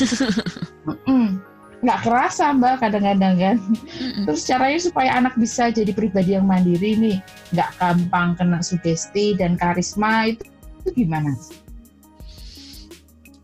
nggak 1.82 2.00
kerasa 2.06 2.54
mbak 2.54 2.86
kadang-kadang 2.86 3.36
kan. 3.42 3.58
Mm-mm. 3.58 4.30
Terus 4.30 4.46
caranya 4.46 4.80
supaya 4.80 5.18
anak 5.18 5.34
bisa 5.36 5.74
jadi 5.74 5.90
pribadi 5.90 6.38
yang 6.38 6.46
mandiri 6.46 6.94
nih, 6.94 7.18
nggak 7.58 7.70
gampang 7.82 8.38
kena 8.38 8.62
sugesti 8.62 9.34
dan 9.34 9.58
karisma 9.58 10.30
itu, 10.30 10.46
itu 10.86 11.06
gimana? 11.06 11.34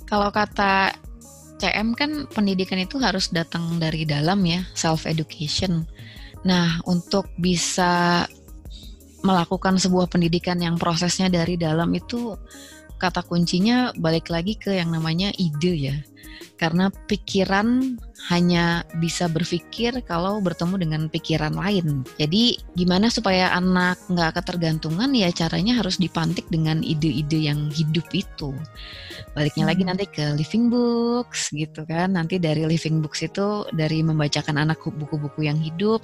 Kalau 0.05 0.29
kata 0.31 0.93
CM 1.57 1.97
kan 1.97 2.29
pendidikan 2.29 2.77
itu 2.77 3.01
harus 3.01 3.33
datang 3.33 3.81
dari 3.81 4.05
dalam 4.05 4.41
ya, 4.45 4.61
self 4.77 5.09
education. 5.09 5.89
Nah, 6.45 6.79
untuk 6.85 7.33
bisa 7.37 8.23
melakukan 9.25 9.81
sebuah 9.81 10.07
pendidikan 10.07 10.61
yang 10.61 10.77
prosesnya 10.77 11.27
dari 11.27 11.57
dalam 11.57 11.89
itu 11.97 12.37
kata 12.97 13.25
kuncinya 13.25 13.93
balik 13.97 14.29
lagi 14.29 14.57
ke 14.57 14.77
yang 14.77 14.93
namanya 14.93 15.33
ide 15.37 15.73
ya. 15.73 15.97
Karena 16.57 16.89
pikiran 16.89 17.97
hanya 18.33 18.81
bisa 18.97 19.29
berpikir 19.29 20.01
kalau 20.03 20.41
bertemu 20.41 20.75
dengan 20.81 21.01
pikiran 21.07 21.53
lain. 21.53 22.01
Jadi 22.17 22.57
gimana 22.73 23.13
supaya 23.13 23.53
anak 23.53 24.01
nggak 24.09 24.41
ketergantungan 24.41 25.13
ya 25.13 25.29
caranya 25.29 25.77
harus 25.79 26.01
dipantik 26.01 26.49
dengan 26.49 26.81
ide-ide 26.81 27.37
yang 27.37 27.69
hidup 27.69 28.09
itu. 28.11 28.51
Baliknya 29.37 29.69
hmm. 29.69 29.71
lagi 29.71 29.83
nanti 29.85 30.05
ke 30.09 30.25
living 30.33 30.73
books 30.73 31.53
gitu 31.53 31.85
kan. 31.85 32.17
Nanti 32.17 32.41
dari 32.41 32.65
living 32.65 33.05
books 33.05 33.21
itu 33.21 33.69
dari 33.71 34.01
membacakan 34.01 34.57
anak 34.57 34.81
buku-buku 34.81 35.45
yang 35.45 35.61
hidup, 35.61 36.01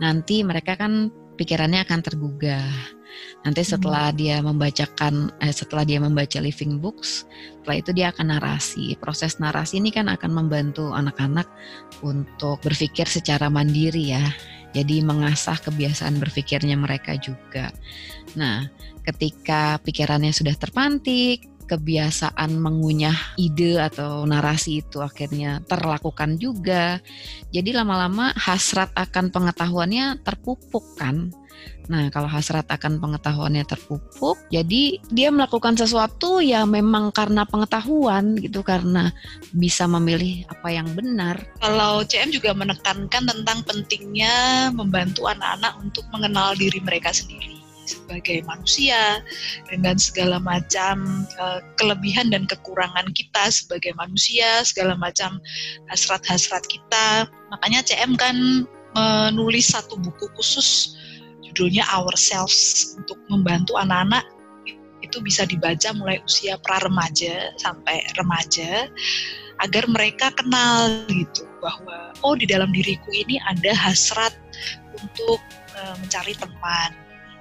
nanti 0.00 0.40
mereka 0.40 0.80
kan 0.80 1.12
pikirannya 1.36 1.84
akan 1.84 2.00
tergugah. 2.00 2.99
Nanti 3.46 3.62
setelah 3.64 4.12
hmm. 4.12 4.16
dia 4.18 4.36
membacakan, 4.44 5.32
eh, 5.40 5.54
setelah 5.54 5.84
dia 5.86 5.98
membaca 5.98 6.38
living 6.38 6.78
books, 6.78 7.24
setelah 7.60 7.76
itu 7.78 7.90
dia 7.96 8.06
akan 8.12 8.26
narasi. 8.36 8.94
Proses 8.98 9.40
narasi 9.40 9.80
ini 9.80 9.90
kan 9.92 10.08
akan 10.08 10.30
membantu 10.32 10.92
anak-anak 10.92 11.48
untuk 12.04 12.60
berpikir 12.60 13.08
secara 13.08 13.48
mandiri 13.48 14.12
ya. 14.14 14.24
Jadi 14.70 15.02
mengasah 15.02 15.58
kebiasaan 15.58 16.22
berpikirnya 16.22 16.78
mereka 16.78 17.18
juga. 17.18 17.74
Nah, 18.38 18.70
ketika 19.02 19.82
pikirannya 19.82 20.30
sudah 20.30 20.54
terpantik, 20.54 21.50
kebiasaan 21.70 22.58
mengunyah 22.58 23.38
ide 23.38 23.78
atau 23.78 24.26
narasi 24.26 24.82
itu 24.82 24.98
akhirnya 24.98 25.62
terlakukan 25.70 26.34
juga. 26.42 26.98
Jadi 27.54 27.70
lama-lama 27.70 28.34
hasrat 28.34 28.90
akan 28.98 29.30
pengetahuannya 29.30 30.18
terpupuk 30.26 30.98
kan. 30.98 31.30
Nah, 31.90 32.06
kalau 32.14 32.30
hasrat 32.30 32.70
akan 32.70 33.02
pengetahuannya 33.02 33.66
terpupuk, 33.66 34.38
jadi 34.46 35.02
dia 35.10 35.34
melakukan 35.34 35.74
sesuatu 35.74 36.38
ya 36.38 36.62
memang 36.62 37.10
karena 37.10 37.42
pengetahuan 37.42 38.38
gitu, 38.38 38.62
karena 38.62 39.10
bisa 39.50 39.90
memilih 39.90 40.46
apa 40.46 40.70
yang 40.70 40.86
benar. 40.94 41.42
Kalau 41.58 42.06
CM 42.06 42.30
juga 42.30 42.54
menekankan 42.54 43.26
tentang 43.26 43.66
pentingnya 43.66 44.70
membantu 44.70 45.26
anak-anak 45.26 45.82
untuk 45.82 46.06
mengenal 46.14 46.54
diri 46.54 46.78
mereka 46.78 47.10
sendiri 47.10 47.58
sebagai 47.90 48.46
manusia 48.46 49.18
dengan 49.66 49.98
segala 49.98 50.38
macam 50.38 51.26
uh, 51.42 51.58
kelebihan 51.74 52.30
dan 52.30 52.46
kekurangan 52.46 53.10
kita 53.18 53.50
sebagai 53.50 53.90
manusia, 53.98 54.62
segala 54.62 54.94
macam 54.94 55.42
hasrat-hasrat 55.90 56.62
kita. 56.70 57.26
Makanya 57.50 57.82
CM 57.82 58.14
kan 58.14 58.62
menulis 58.94 59.70
satu 59.70 59.98
buku 59.98 60.26
khusus 60.38 60.98
judulnya 61.50 61.82
Ourselves 61.90 62.94
untuk 62.94 63.18
membantu 63.26 63.74
anak-anak 63.74 64.22
itu 65.00 65.18
bisa 65.24 65.42
dibaca 65.48 65.90
mulai 65.96 66.22
usia 66.22 66.54
pra 66.62 66.78
remaja 66.78 67.50
sampai 67.58 68.04
remaja 68.14 68.86
agar 69.60 69.84
mereka 69.90 70.32
kenal 70.38 71.04
gitu 71.10 71.44
bahwa 71.60 72.14
oh 72.24 72.38
di 72.38 72.48
dalam 72.48 72.70
diriku 72.72 73.10
ini 73.12 73.36
ada 73.50 73.74
hasrat 73.76 74.32
untuk 74.96 75.40
uh, 75.76 75.94
mencari 76.00 76.32
teman. 76.38 76.90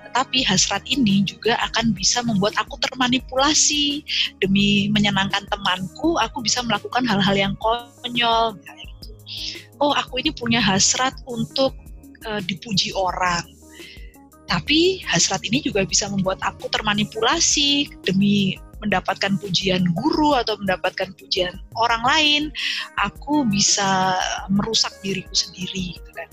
Tetapi 0.10 0.42
hasrat 0.42 0.82
ini 0.90 1.22
juga 1.22 1.54
akan 1.70 1.94
bisa 1.94 2.26
membuat 2.26 2.58
aku 2.58 2.82
termanipulasi. 2.82 4.02
Demi 4.42 4.90
menyenangkan 4.90 5.46
temanku 5.54 6.18
aku 6.18 6.42
bisa 6.42 6.66
melakukan 6.66 7.06
hal-hal 7.06 7.38
yang 7.38 7.54
konyol 7.62 8.58
gitu. 8.58 9.14
Oh 9.78 9.94
aku 9.94 10.20
ini 10.20 10.34
punya 10.34 10.60
hasrat 10.60 11.14
untuk 11.30 11.78
uh, 12.26 12.42
dipuji 12.44 12.92
orang 12.98 13.59
tapi 14.50 15.06
hasrat 15.06 15.46
ini 15.46 15.62
juga 15.62 15.86
bisa 15.86 16.10
membuat 16.10 16.42
aku 16.42 16.68
termanipulasi 16.74 17.88
demi 18.02 18.58
mendapatkan 18.80 19.36
pujian 19.38 19.84
guru 19.94 20.36
atau 20.40 20.56
mendapatkan 20.58 21.12
pujian 21.20 21.54
orang 21.76 22.04
lain, 22.04 22.44
aku 23.00 23.44
bisa 23.48 24.16
merusak 24.50 24.92
diriku 25.04 25.32
sendiri 25.36 26.00
gitu 26.00 26.12
kan. 26.16 26.30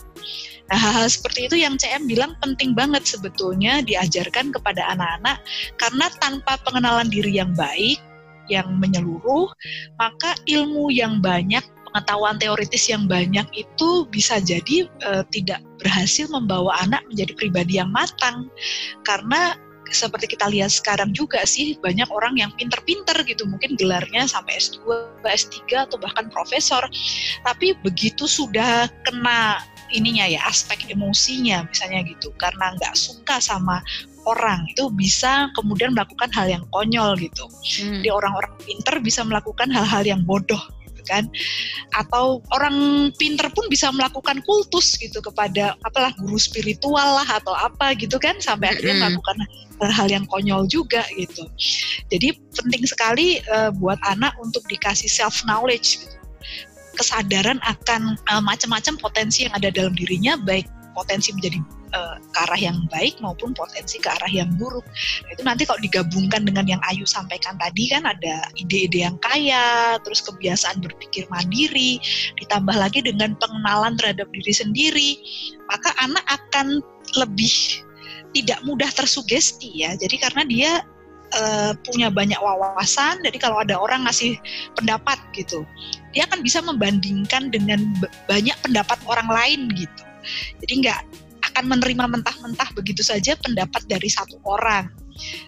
Nah, 0.67 0.79
hal-hal 0.79 1.07
seperti 1.07 1.47
itu 1.47 1.57
yang 1.63 1.79
CM 1.79 2.11
bilang 2.11 2.35
penting 2.43 2.75
banget 2.75 3.07
sebetulnya 3.07 3.83
diajarkan 3.87 4.51
kepada 4.51 4.83
anak-anak 4.99 5.39
karena 5.79 6.07
tanpa 6.19 6.59
pengenalan 6.67 7.07
diri 7.07 7.39
yang 7.39 7.55
baik, 7.55 8.03
yang 8.51 8.67
menyeluruh, 8.79 9.51
maka 9.99 10.35
ilmu 10.47 10.91
yang 10.91 11.23
banyak 11.23 11.63
pengetahuan 11.97 12.37
teoritis 12.37 12.93
yang 12.93 13.09
banyak 13.09 13.49
itu 13.57 14.05
bisa 14.13 14.37
jadi 14.37 14.85
uh, 15.09 15.25
tidak 15.33 15.65
berhasil 15.81 16.29
membawa 16.29 16.77
anak 16.85 17.01
menjadi 17.09 17.33
pribadi 17.33 17.81
yang 17.81 17.89
matang 17.89 18.53
karena 19.01 19.57
seperti 19.89 20.37
kita 20.37 20.45
lihat 20.53 20.69
sekarang 20.69 21.17
juga 21.17 21.41
sih 21.49 21.79
banyak 21.81 22.05
orang 22.13 22.37
yang 22.37 22.53
pinter-pinter 22.53 23.17
gitu 23.25 23.49
mungkin 23.49 23.81
gelarnya 23.81 24.29
sampai 24.29 24.61
S2, 24.61 24.85
S3 25.25 25.89
atau 25.89 25.97
bahkan 25.97 26.29
profesor 26.29 26.85
tapi 27.49 27.73
begitu 27.81 28.29
sudah 28.29 28.93
kena 29.09 29.65
ininya 29.97 30.29
ya 30.29 30.45
aspek 30.45 30.85
emosinya 30.93 31.65
misalnya 31.65 32.05
gitu 32.13 32.29
karena 32.37 32.77
nggak 32.77 32.93
suka 32.93 33.41
sama 33.41 33.81
orang 34.27 34.69
itu 34.69 34.91
bisa 34.93 35.49
kemudian 35.55 35.95
melakukan 35.95 36.29
hal 36.35 36.51
yang 36.51 36.67
konyol 36.75 37.15
gitu. 37.15 37.47
Hmm. 37.79 38.03
Jadi 38.03 38.11
orang-orang 38.11 38.53
pinter 38.67 38.99
bisa 38.99 39.23
melakukan 39.23 39.71
hal-hal 39.71 40.03
yang 40.03 40.27
bodoh 40.27 40.59
kan. 41.07 41.31
Atau 41.95 42.43
orang 42.53 43.09
pinter 43.15 43.49
pun 43.55 43.71
bisa 43.71 43.89
melakukan 43.95 44.43
kultus 44.45 44.99
gitu 44.99 45.23
kepada 45.23 45.79
apalah 45.87 46.13
guru 46.19 46.37
spiritual 46.37 47.23
lah 47.23 47.29
atau 47.39 47.55
apa 47.55 47.95
gitu 47.97 48.19
kan 48.19 48.37
sampai 48.43 48.75
akhirnya 48.75 48.99
melakukan 49.07 49.39
hal-hal 49.81 50.09
yang 50.11 50.25
konyol 50.29 50.67
juga 50.67 51.07
gitu. 51.15 51.47
Jadi 52.11 52.37
penting 52.53 52.85
sekali 52.85 53.41
uh, 53.53 53.71
buat 53.73 54.01
anak 54.05 54.35
untuk 54.43 54.65
dikasih 54.67 55.09
self 55.09 55.45
knowledge 55.47 56.03
gitu. 56.03 56.17
Kesadaran 56.97 57.61
akan 57.61 58.17
uh, 58.33 58.41
macam-macam 58.41 58.97
potensi 58.97 59.45
yang 59.45 59.53
ada 59.53 59.69
dalam 59.69 59.93
dirinya 59.93 60.41
baik 60.41 60.65
potensi 60.97 61.29
menjadi 61.37 61.61
uh, 61.93 62.17
ke 62.17 62.39
arah 62.49 62.61
yang 62.73 62.79
baik 62.89 63.21
maupun 63.21 63.53
potensi 63.53 64.01
ke 64.01 64.09
arah 64.09 64.33
yang 64.33 64.49
buruk. 64.57 64.83
Nah, 65.29 65.31
itu 65.37 65.43
nanti 65.45 65.63
kalau 65.69 65.77
digabungkan 65.85 66.49
dengan 66.49 66.65
yang 66.65 66.83
Ayu 66.89 67.05
sampaikan 67.05 67.61
tadi 67.61 67.93
kan 67.93 68.09
ada 68.09 68.49
ide-ide 68.57 69.05
yang 69.05 69.21
kaya, 69.21 70.01
terus 70.01 70.25
kebiasaan 70.25 70.81
berpikir 70.81 71.29
mandiri, 71.29 72.01
ditambah 72.41 72.73
lagi 72.73 73.05
dengan 73.05 73.37
pengenalan 73.37 73.95
terhadap 74.01 74.27
diri 74.33 74.55
sendiri, 74.57 75.11
maka 75.69 75.93
anak 76.01 76.25
akan 76.33 76.81
lebih 77.21 77.53
tidak 78.33 78.59
mudah 78.65 78.89
tersugesti 78.89 79.85
ya. 79.85 79.93
Jadi 80.01 80.17
karena 80.17 80.43
dia 80.49 80.73
uh, 81.37 81.73
punya 81.85 82.09
banyak 82.09 82.39
wawasan, 82.39 83.21
jadi 83.25 83.37
kalau 83.41 83.61
ada 83.61 83.77
orang 83.77 84.09
ngasih 84.09 84.39
pendapat 84.79 85.19
gitu, 85.35 85.65
dia 86.17 86.25
akan 86.29 86.41
bisa 86.41 86.63
membandingkan 86.65 87.53
dengan 87.53 87.81
banyak 88.31 88.57
pendapat 88.65 88.99
orang 89.05 89.29
lain 89.29 89.69
gitu. 89.77 90.06
Jadi 90.63 90.73
nggak 90.87 91.01
akan 91.53 91.65
menerima 91.73 92.05
mentah-mentah 92.19 92.69
begitu 92.77 93.01
saja 93.01 93.33
pendapat 93.41 93.85
dari 93.89 94.11
satu 94.11 94.37
orang. 94.45 94.93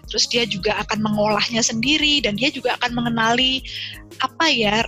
Terus 0.09 0.25
dia 0.25 0.49
juga 0.49 0.73
akan 0.81 1.05
mengolahnya 1.05 1.61
sendiri 1.61 2.25
dan 2.25 2.33
dia 2.33 2.49
juga 2.49 2.73
akan 2.81 2.97
mengenali 2.97 3.61
apa 4.25 4.45
ya 4.49 4.81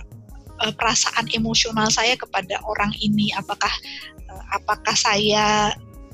eh, 0.66 0.74
perasaan 0.74 1.30
emosional 1.30 1.86
saya 1.94 2.18
kepada 2.18 2.58
orang 2.66 2.90
ini. 2.98 3.30
Apakah 3.38 3.70
eh, 4.18 4.44
apakah 4.58 4.96
saya 4.98 5.70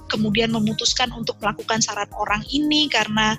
kemudian 0.09 0.53
memutuskan 0.53 1.13
untuk 1.13 1.37
melakukan 1.41 1.81
saran 1.85 2.09
orang 2.17 2.41
ini 2.49 2.89
karena 2.89 3.37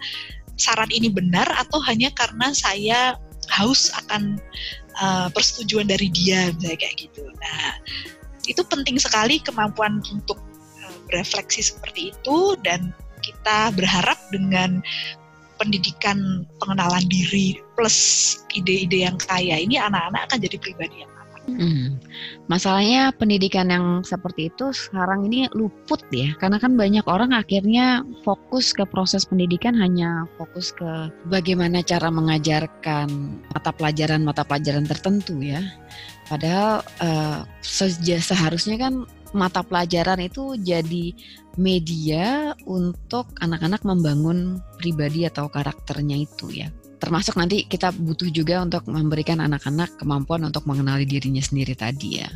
saran 0.57 0.89
ini 0.93 1.09
benar 1.09 1.49
atau 1.57 1.81
hanya 1.81 2.13
karena 2.13 2.53
saya 2.53 3.17
haus 3.49 3.89
akan 4.05 4.37
uh, 5.01 5.27
persetujuan 5.33 5.89
dari 5.89 6.13
dia 6.13 6.53
kayak 6.61 6.95
gitu. 7.09 7.25
Nah, 7.25 7.81
itu 8.49 8.61
penting 8.65 8.97
sekali 8.97 9.37
kemampuan 9.39 10.01
untuk 10.09 10.41
berefleksi 11.09 11.61
seperti 11.61 12.13
itu 12.13 12.57
dan 12.65 12.89
kita 13.21 13.69
berharap 13.77 14.17
dengan 14.33 14.81
pendidikan 15.59 16.47
pengenalan 16.63 17.03
diri 17.11 17.59
plus 17.75 18.39
ide-ide 18.55 19.05
yang 19.05 19.17
kaya 19.19 19.59
ini 19.59 19.75
anak-anak 19.75 20.25
akan 20.31 20.39
jadi 20.39 20.57
pribadi 20.57 21.03
yang 21.03 21.11
Hmm. 21.49 21.97
Masalahnya 22.45 23.13
pendidikan 23.13 23.69
yang 23.69 24.01
seperti 24.05 24.53
itu 24.53 24.69
sekarang 24.73 25.25
ini 25.29 25.49
luput 25.53 26.01
ya, 26.13 26.33
karena 26.37 26.61
kan 26.61 26.77
banyak 26.77 27.05
orang 27.09 27.33
akhirnya 27.33 28.05
fokus 28.25 28.73
ke 28.73 28.85
proses 28.85 29.25
pendidikan 29.25 29.73
hanya 29.77 30.29
fokus 30.37 30.73
ke 30.73 31.09
bagaimana 31.29 31.81
cara 31.85 32.09
mengajarkan 32.13 33.09
mata 33.49 33.71
pelajaran-mata 33.73 34.45
pelajaran 34.45 34.85
tertentu 34.85 35.41
ya. 35.41 35.61
Padahal 36.29 36.85
uh, 37.01 37.41
seharusnya 37.65 38.77
kan 38.77 39.09
mata 39.33 39.65
pelajaran 39.65 40.21
itu 40.21 40.57
jadi 40.61 41.13
media 41.57 42.53
untuk 42.69 43.33
anak-anak 43.41 43.81
membangun 43.81 44.61
pribadi 44.77 45.25
atau 45.25 45.49
karakternya 45.49 46.17
itu 46.21 46.53
ya. 46.53 46.69
Termasuk 47.01 47.39
nanti 47.39 47.65
kita 47.65 47.89
butuh 47.95 48.29
juga 48.29 48.61
untuk 48.61 48.85
memberikan 48.85 49.41
anak-anak 49.41 49.97
kemampuan 49.97 50.45
untuk 50.45 50.67
mengenali 50.69 51.09
dirinya 51.09 51.41
sendiri 51.41 51.73
tadi 51.73 52.21
ya. 52.21 52.29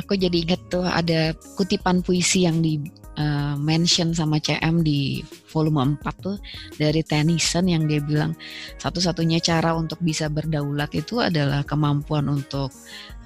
Aku 0.00 0.16
jadi 0.16 0.32
ingat 0.32 0.72
tuh 0.72 0.88
ada 0.88 1.36
kutipan 1.54 2.00
puisi 2.00 2.48
yang 2.48 2.64
di 2.64 2.80
uh, 3.22 3.54
mention 3.54 4.10
sama 4.10 4.42
CM 4.42 4.82
di 4.82 5.22
volume 5.54 5.94
4 6.02 6.02
tuh 6.18 6.36
dari 6.74 7.06
Tennyson 7.06 7.70
yang 7.70 7.86
dia 7.86 8.02
bilang 8.02 8.34
satu-satunya 8.82 9.38
cara 9.38 9.72
untuk 9.78 10.02
bisa 10.02 10.26
berdaulat 10.26 10.90
itu 10.98 11.22
adalah 11.22 11.62
kemampuan 11.62 12.26
untuk 12.26 12.74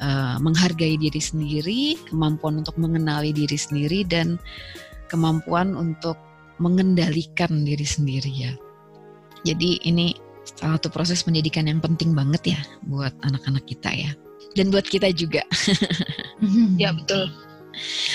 uh, 0.04 0.36
menghargai 0.38 1.00
diri 1.00 1.22
sendiri, 1.22 1.96
kemampuan 2.12 2.60
untuk 2.60 2.76
mengenali 2.76 3.32
diri 3.32 3.56
sendiri 3.56 4.04
dan 4.04 4.36
kemampuan 5.08 5.72
untuk 5.72 6.20
mengendalikan 6.60 7.64
diri 7.64 7.86
sendiri 7.86 8.32
ya. 8.32 8.52
Jadi 9.46 9.80
ini 9.86 10.12
salah 10.46 10.78
satu 10.78 10.90
proses 10.90 11.22
pendidikan 11.24 11.68
yang 11.70 11.80
penting 11.80 12.12
banget 12.12 12.56
ya 12.56 12.60
buat 12.84 13.12
anak-anak 13.24 13.64
kita 13.64 13.92
ya. 13.92 14.10
Dan 14.56 14.72
buat 14.72 14.88
kita 14.88 15.12
juga. 15.12 15.44
ya 16.80 16.96
betul 16.96 17.45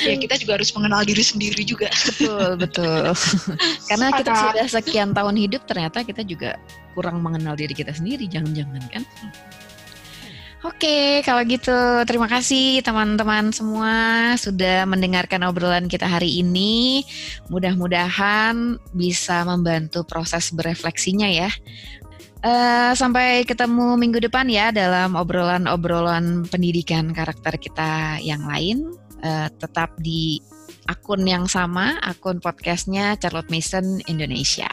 ya 0.04 0.16
kita 0.18 0.36
juga 0.42 0.62
harus 0.62 0.72
mengenal 0.74 1.02
diri 1.06 1.24
sendiri 1.24 1.62
juga. 1.64 1.90
Betul 1.92 2.58
betul. 2.58 3.04
Karena 3.90 4.08
kita 4.16 4.32
sudah 4.34 4.68
sekian 4.68 5.12
tahun 5.14 5.36
hidup 5.38 5.64
ternyata 5.70 6.04
kita 6.06 6.22
juga 6.26 6.58
kurang 6.94 7.24
mengenal 7.24 7.56
diri 7.56 7.72
kita 7.72 7.96
sendiri 7.96 8.28
jangan-jangan 8.28 8.84
kan? 8.92 9.04
Oke, 10.62 11.26
kalau 11.26 11.42
gitu 11.50 11.74
terima 12.06 12.30
kasih 12.30 12.86
teman-teman 12.86 13.50
semua 13.50 13.94
sudah 14.38 14.86
mendengarkan 14.86 15.42
obrolan 15.50 15.90
kita 15.90 16.06
hari 16.06 16.38
ini. 16.38 17.02
Mudah-mudahan 17.50 18.78
bisa 18.94 19.42
membantu 19.42 20.06
proses 20.06 20.54
berefleksinya 20.54 21.26
ya. 21.34 21.50
Uh, 22.46 22.94
sampai 22.94 23.42
ketemu 23.46 23.98
minggu 23.98 24.22
depan 24.22 24.46
ya 24.50 24.70
dalam 24.70 25.18
obrolan-obrolan 25.18 26.46
pendidikan 26.50 27.10
karakter 27.10 27.58
kita 27.58 28.22
yang 28.22 28.46
lain 28.46 28.98
uh, 29.24 29.48
tetap 29.56 29.98
di 30.02 30.42
akun 30.90 31.24
yang 31.24 31.46
sama, 31.46 31.98
akun 32.02 32.42
podcastnya 32.42 33.16
Charlotte 33.22 33.50
Mason 33.54 34.02
Indonesia. 34.10 34.70